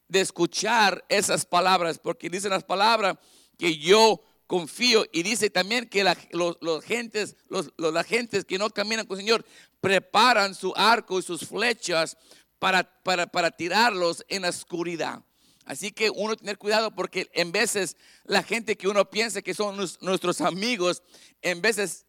de 0.06 0.20
escuchar 0.20 1.04
esas 1.08 1.44
palabras, 1.44 1.98
porque 1.98 2.30
dicen 2.30 2.50
las 2.50 2.64
palabras 2.64 3.16
que 3.58 3.76
yo 3.76 4.22
confío 4.48 5.04
y 5.12 5.22
dice 5.22 5.50
también 5.50 5.88
que 5.88 6.02
los, 6.32 6.84
gentes, 6.84 7.36
los, 7.48 7.70
las 7.76 8.06
gentes 8.06 8.44
que 8.44 8.58
no 8.58 8.70
caminan 8.70 9.06
con 9.06 9.18
el 9.18 9.24
Señor 9.24 9.44
preparan 9.80 10.54
su 10.54 10.72
arco 10.74 11.18
y 11.20 11.22
sus 11.22 11.46
flechas 11.46 12.16
para, 12.58 12.82
para, 13.02 13.26
para 13.26 13.50
tirarlos 13.52 14.24
en 14.26 14.42
la 14.42 14.48
oscuridad. 14.48 15.22
Así 15.66 15.92
que 15.92 16.08
uno 16.08 16.34
tener 16.34 16.56
cuidado 16.56 16.94
porque 16.94 17.28
en 17.34 17.52
veces 17.52 17.98
la 18.24 18.42
gente 18.42 18.76
que 18.78 18.88
uno 18.88 19.10
piensa 19.10 19.42
que 19.42 19.52
son 19.52 19.76
nuestros 20.00 20.40
amigos, 20.40 21.02
en 21.42 21.60
veces 21.60 22.06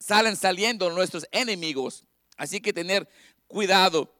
salen 0.00 0.36
saliendo 0.36 0.90
nuestros 0.90 1.24
enemigos. 1.30 2.04
Así 2.36 2.60
que 2.60 2.72
tener 2.72 3.08
cuidado. 3.46 4.12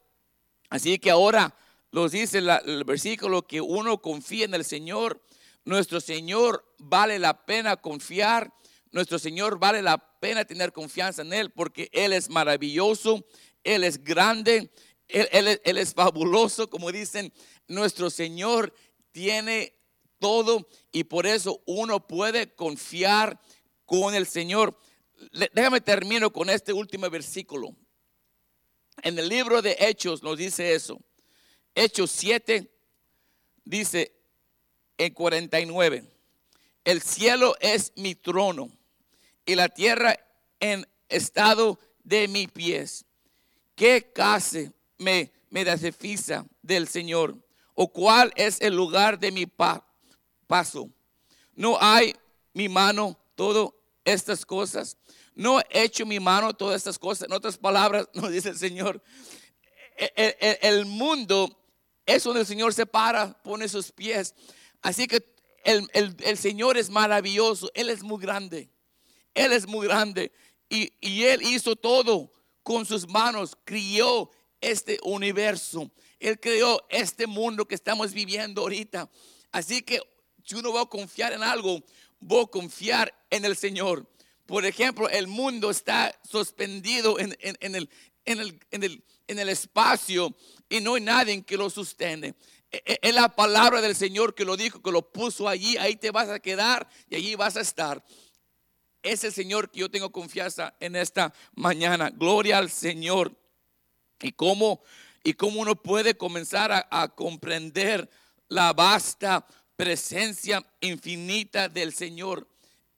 Así 0.69 1.01
que 1.01 1.11
ahora 1.11 1.53
nos 1.91 2.13
dice 2.13 2.39
el 2.39 2.85
versículo 2.85 3.45
que 3.45 3.61
uno 3.61 4.01
confía 4.01 4.45
en 4.45 4.55
el 4.55 4.65
Señor. 4.65 5.21
Nuestro 5.65 6.01
Señor 6.01 6.65
vale 6.79 7.19
la 7.19 7.45
pena 7.45 7.77
confiar. 7.77 8.53
Nuestro 8.93 9.19
Señor 9.19 9.59
vale 9.59 9.83
la 9.83 9.99
pena 10.21 10.45
tener 10.45 10.73
confianza 10.73 11.23
en 11.23 11.33
Él 11.33 11.51
porque 11.53 11.89
Él 11.93 12.13
es 12.13 12.29
maravilloso, 12.29 13.25
Él 13.63 13.85
es 13.85 14.03
grande, 14.03 14.71
él, 15.13 15.79
es 15.79 15.95
fabuloso, 15.95 16.71
como 16.71 16.93
dicen, 16.93 17.33
nuestro 17.67 18.11
Señor 18.11 18.73
tiene 19.13 19.75
todo 20.19 20.69
y 20.93 21.05
por 21.05 21.27
eso 21.27 21.63
uno 21.67 22.07
puede 22.07 22.55
confiar 22.55 23.41
con 23.85 24.15
el 24.15 24.27
Señor. 24.27 24.79
Déjame 25.53 25.81
termino 25.81 26.33
con 26.33 26.49
este 26.49 26.73
último 26.73 27.09
versículo. 27.11 27.75
En 29.03 29.19
el 29.19 29.29
libro 29.29 29.63
de 29.63 29.77
Hechos 29.81 30.23
nos 30.23 30.39
dice 30.39 30.75
eso. 30.75 31.01
Hechos 31.75 32.11
7 32.11 32.71
dice 33.65 34.20
en 35.01 35.15
49, 35.15 36.05
el 36.85 37.01
cielo 37.01 37.57
es 37.61 37.93
mi 37.97 38.15
trono 38.15 38.71
y 39.47 39.55
la 39.55 39.71
tierra 39.71 40.19
en 40.61 40.87
estado 41.09 41.79
de 42.05 42.29
mis 42.29 42.51
pies. 42.51 43.07
¿Qué 43.75 44.13
case 44.13 44.73
me, 44.99 45.33
me 45.49 45.65
del 45.65 46.87
Señor? 46.87 47.35
¿O 47.75 47.89
cuál 47.91 48.31
es 48.37 48.61
el 48.61 48.77
lugar 48.77 49.19
de 49.19 49.33
mi 49.33 49.47
paso? 50.47 50.91
¿No 51.55 51.79
hay 51.81 52.15
mi 52.53 52.69
mano 52.69 53.19
todas 53.35 53.73
estas 54.05 54.45
cosas? 54.45 54.99
¿No 55.35 55.61
he 55.61 55.85
hecho 55.85 56.05
mi 56.05 56.21
mano 56.21 56.53
todas 56.53 56.77
estas 56.77 56.99
cosas? 56.99 57.27
En 57.27 57.33
otras 57.33 57.57
palabras, 57.57 58.07
nos 58.15 58.31
dice 58.31 58.51
el 58.51 58.59
Señor, 58.59 59.03
e, 59.97 60.13
e, 60.15 60.37
e, 60.41 60.59
el, 60.69 60.85
mundo 60.85 61.59
es 62.05 62.23
donde 62.23 62.41
el 62.41 62.47
Señor 62.47 62.75
se 62.75 62.85
para, 62.85 63.33
pone 63.43 63.67
sus 63.67 63.91
pies. 63.93 64.35
Así 64.83 65.07
que 65.07 65.25
el, 65.65 65.89
el, 65.93 66.39
Señor 66.39 66.79
es 66.79 66.91
maravilloso, 66.91 67.71
Él 67.75 67.91
es 67.91 68.03
muy 68.03 68.21
grande, 68.21 68.71
Él 69.35 69.53
es 69.53 69.67
muy 69.67 69.87
grande. 69.87 70.33
Y, 70.69 70.93
y 71.01 71.25
Él 71.25 71.43
hizo 71.43 71.77
todo 71.77 72.33
con 72.63 72.87
sus 72.87 73.09
manos, 73.09 73.57
crió 73.65 74.31
este 74.61 74.99
universo. 75.03 75.91
Él 76.19 76.39
creó 76.39 76.87
este 76.91 77.27
mundo 77.27 77.67
que 77.67 77.75
estamos 77.75 78.13
viviendo 78.13 78.63
ahorita. 78.63 79.11
Así 79.53 79.83
que 79.83 80.01
si 80.45 80.57
uno 80.57 80.73
va 80.73 80.83
a 80.83 80.87
confiar 80.87 81.33
en 81.33 81.43
algo, 81.43 81.83
voy 82.21 82.45
a 82.45 82.47
confiar 82.47 83.15
en 83.31 83.45
el 83.45 83.57
Señor. 83.57 84.07
Por 84.47 84.65
ejemplo, 84.67 85.09
el 85.09 85.29
mundo 85.29 85.71
está 85.71 86.13
suspendido 86.29 87.19
en, 87.19 87.37
el, 87.61 87.89
en, 88.25 89.39
el, 89.39 89.49
espacio 89.49 90.35
y 90.69 90.81
no 90.81 90.95
hay 90.95 91.03
nadie 91.03 91.43
que 91.43 91.57
lo 91.57 91.71
sustente. 91.71 92.35
E, 92.71 92.83
e, 92.85 92.99
es 93.03 93.15
la 93.15 93.29
palabra 93.35 93.81
del 93.81 93.97
Señor 93.97 94.35
que 94.35 94.45
lo 94.45 94.57
dijo, 94.57 94.83
que 94.83 94.93
lo 94.93 95.11
puso 95.11 95.49
allí, 95.49 95.77
ahí 95.77 95.97
te 95.97 96.11
vas 96.11 96.29
a 96.29 96.41
quedar 96.41 96.89
y 97.09 97.17
allí 97.17 97.35
vas 97.35 97.57
a 97.57 97.61
estar. 97.61 98.05
Es 99.03 99.25
el 99.25 99.33
Señor 99.33 99.71
que 99.71 99.81
yo 99.81 99.91
tengo 99.91 100.13
confianza 100.13 100.75
en 100.79 100.95
esta 100.95 101.33
mañana. 101.55 102.11
Gloria 102.11 102.59
al 102.59 102.71
Señor. 102.71 103.37
Y 104.21 104.33
cómo, 104.33 104.83
y 105.25 105.33
cómo 105.33 105.61
uno 105.61 105.75
puede 105.75 106.15
comenzar 106.17 106.87
a, 106.91 107.09
comprender 107.09 108.11
la 108.49 108.73
vasta 108.75 109.47
presencia 109.77 110.63
infinita 110.81 111.69
del 111.69 111.95
Señor. 111.95 112.47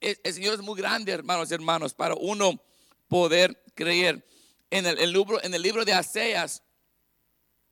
El, 0.01 0.33
Señor 0.33 0.55
es 0.55 0.59
muy 0.59 0.77
grande, 0.77 1.13
hermanos 1.13 1.49
y 1.49 1.53
hermanos, 1.53 1.93
para 1.93 2.15
uno 2.15 2.61
poder 3.07 3.63
creer. 3.73 4.27
En 4.69 4.85
el, 4.85 5.13
libro, 5.13 5.41
en 5.41 5.53
el 5.53 5.61
libro 5.61 5.85
de 5.85 5.93
Aseas 5.93 6.63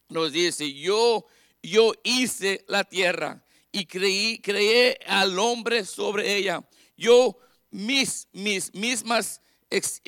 nos 0.08 0.32
dice, 0.32 0.72
yo, 0.74 1.26
yo 1.62 1.93
hice 2.04 2.63
la 2.67 2.84
tierra 2.84 3.43
y 3.71 3.86
creí, 3.86 4.39
creé 4.39 5.00
al 5.06 5.38
hombre 5.39 5.86
sobre 5.86 6.36
ella. 6.36 6.67
Yo 6.97 7.38
mis, 7.69 8.28
mis 8.34 8.74
mismas 8.74 9.41
ex, 9.69 10.02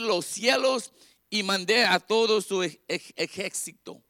los 0.00 0.24
cielos 0.26 0.92
y 1.28 1.42
mandé 1.42 1.84
a 1.84 1.98
todo 1.98 2.40
su 2.40 2.62
ejército. 2.62 4.02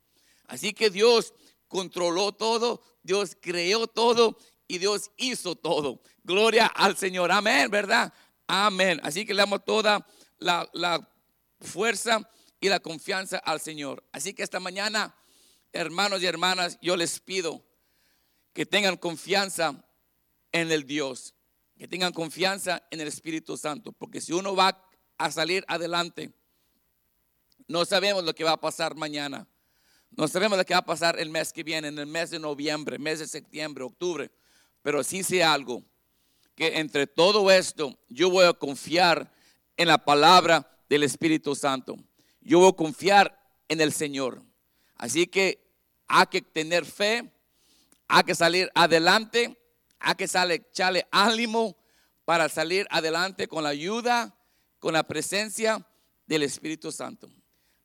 Así 0.47 0.73
que 0.73 0.91
Dios 0.91 1.35
controló 1.69 2.33
todo, 2.33 2.83
Dios 3.03 3.37
creó 3.41 3.87
todo 3.87 4.37
y 4.69 4.79
Dios 4.79 5.11
hizo 5.17 5.57
todo. 5.57 6.03
Gloria 6.23 6.67
al 6.67 6.97
Señor. 6.97 7.33
Amén, 7.33 7.71
¿verdad? 7.71 8.13
Amén. 8.47 9.01
Así 9.03 9.25
que 9.25 9.35
le 9.35 9.43
damos 9.43 9.65
toda 9.65 10.07
la, 10.39 10.69
la 10.73 11.09
fuerza 11.61 12.29
y 12.61 12.69
la 12.69 12.81
confianza 12.81 13.39
al 13.39 13.61
Señor. 13.61 14.05
Así 14.13 14.35
que 14.35 14.43
esta 14.43 14.61
mañana, 14.61 15.15
hermanos 15.73 16.23
y 16.23 16.27
hermanas, 16.27 16.79
yo 16.81 16.97
les 16.97 17.21
pido 17.21 17.65
que 18.53 18.67
tengan 18.67 18.97
confianza 18.97 19.85
en 20.53 20.71
el 20.71 20.87
Dios, 20.87 21.35
que 21.77 21.89
tengan 21.89 22.13
confianza 22.13 22.87
en 22.91 23.01
el 23.01 23.09
Espíritu 23.09 23.57
Santo, 23.57 23.93
porque 23.93 24.21
si 24.21 24.33
uno 24.33 24.55
va 24.55 24.89
a 25.19 25.31
salir 25.31 25.65
adelante, 25.69 26.33
no 27.67 27.85
sabemos 27.85 28.25
lo 28.25 28.35
que 28.35 28.45
va 28.45 28.53
a 28.53 28.61
pasar 28.61 28.95
mañana. 28.95 29.49
No 30.11 30.29
sabemos 30.29 30.59
lo 30.59 30.65
que 30.65 30.75
va 30.75 30.81
a 30.81 30.85
pasar 30.85 31.19
el 31.19 31.31
mes 31.31 31.53
que 31.53 31.63
viene, 31.63 31.89
en 31.89 31.99
el 31.99 32.07
mes 32.07 32.31
de 32.31 32.39
noviembre, 32.39 32.99
mes 32.99 33.21
de 33.21 33.27
septiembre, 33.27 33.85
octubre. 33.85 34.31
Pero 34.83 35.03
sí 35.03 35.23
sé 35.23 35.43
algo, 35.43 35.83
que 36.55 36.79
entre 36.79 37.07
todo 37.07 37.51
esto 37.51 37.99
yo 38.09 38.31
voy 38.31 38.45
a 38.45 38.53
confiar 38.53 39.33
en 39.77 39.89
la 39.89 40.05
palabra 40.05 40.69
del 40.91 41.05
Espíritu 41.05 41.55
Santo. 41.55 41.97
Yo 42.41 42.59
voy 42.59 42.69
a 42.69 42.77
confiar 42.77 43.41
en 43.69 43.81
el 43.81 43.93
Señor. 43.93 44.43
Así 44.97 45.27
que 45.27 45.62
hay 46.15 46.27
que 46.27 46.43
tener 46.43 46.85
fe, 46.85 47.33
hay 48.07 48.23
que 48.23 48.35
salir 48.35 48.71
adelante, 48.75 49.59
hay 49.99 50.15
que 50.15 50.25
echarle 50.25 51.07
ánimo 51.11 51.75
para 52.27 52.51
salir 52.51 52.87
adelante 52.91 53.49
con 53.49 53.65
la 53.65 53.71
ayuda, 53.71 54.37
con 54.79 54.93
la 54.93 55.05
presencia 55.05 55.87
del 56.27 56.43
Espíritu 56.43 56.93
Santo. 56.93 57.31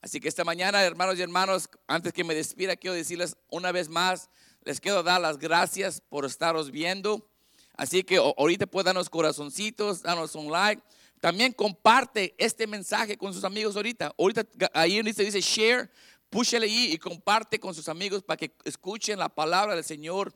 Así 0.01 0.19
que 0.19 0.27
esta 0.27 0.43
mañana, 0.43 0.83
hermanos 0.83 1.17
y 1.17 1.21
hermanos, 1.21 1.69
antes 1.87 2.11
que 2.11 2.25
me 2.25 2.35
despida, 2.35 2.75
quiero 2.75 2.95
decirles 2.95 3.37
una 3.49 3.71
vez 3.71 3.87
más, 3.87 4.29
les 4.63 4.81
quiero 4.81 5.03
dar 5.03 5.21
las 5.21 5.37
gracias 5.37 6.01
por 6.01 6.25
estaros 6.25 6.69
viendo. 6.69 7.29
Así 7.77 8.03
que 8.03 8.17
ahorita 8.17 8.67
pueden 8.67 8.87
darnos 8.87 9.09
corazoncitos, 9.09 10.01
darnos 10.01 10.35
un 10.35 10.51
like. 10.51 10.83
También 11.21 11.53
comparte 11.53 12.35
este 12.37 12.67
mensaje 12.67 13.17
con 13.17 13.33
sus 13.33 13.45
amigos 13.45 13.77
ahorita. 13.77 14.13
Ahorita 14.17 14.45
ahí 14.73 15.01
dice, 15.01 15.23
dice 15.23 15.39
share, 15.39 15.89
púchale 16.29 16.65
ahí 16.65 16.91
y 16.93 16.97
comparte 16.97 17.59
con 17.59 17.73
sus 17.73 17.89
amigos 17.89 18.23
para 18.23 18.37
que 18.37 18.51
escuchen 18.63 19.19
la 19.19 19.29
palabra 19.29 19.75
del 19.75 19.83
Señor. 19.83 20.33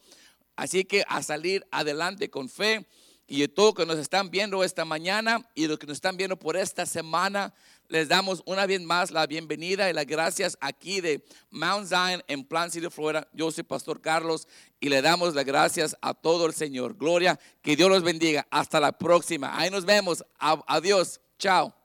Así 0.55 0.85
que 0.85 1.03
a 1.07 1.23
salir 1.23 1.65
adelante 1.71 2.29
con 2.29 2.49
fe 2.49 2.87
y 3.27 3.47
todos 3.47 3.69
los 3.69 3.75
que 3.75 3.85
nos 3.85 3.97
están 3.97 4.29
viendo 4.29 4.61
esta 4.61 4.83
mañana 4.83 5.49
y 5.55 5.67
los 5.67 5.79
que 5.79 5.87
nos 5.87 5.95
están 5.95 6.17
viendo 6.17 6.37
por 6.37 6.57
esta 6.57 6.85
semana, 6.85 7.53
les 7.87 8.09
damos 8.09 8.43
una 8.45 8.65
vez 8.65 8.81
más 8.81 9.09
la 9.11 9.25
bienvenida 9.25 9.89
y 9.89 9.93
las 9.93 10.05
gracias 10.05 10.57
aquí 10.59 10.99
de 10.99 11.23
Mount 11.49 11.87
Zion 11.87 12.21
en 12.27 12.43
Plan 12.43 12.69
Florida. 12.69 13.27
Yo 13.31 13.49
soy 13.49 13.63
Pastor 13.63 14.01
Carlos 14.01 14.49
y 14.81 14.89
le 14.89 15.01
damos 15.01 15.33
las 15.33 15.45
gracias 15.45 15.95
a 16.01 16.13
todo 16.13 16.45
el 16.45 16.53
Señor. 16.53 16.97
Gloria, 16.97 17.39
que 17.61 17.77
Dios 17.77 17.89
los 17.89 18.03
bendiga. 18.03 18.45
Hasta 18.51 18.81
la 18.81 18.91
próxima. 18.91 19.57
Ahí 19.57 19.69
nos 19.69 19.85
vemos. 19.85 20.25
Adiós. 20.37 21.21
Chao. 21.39 21.80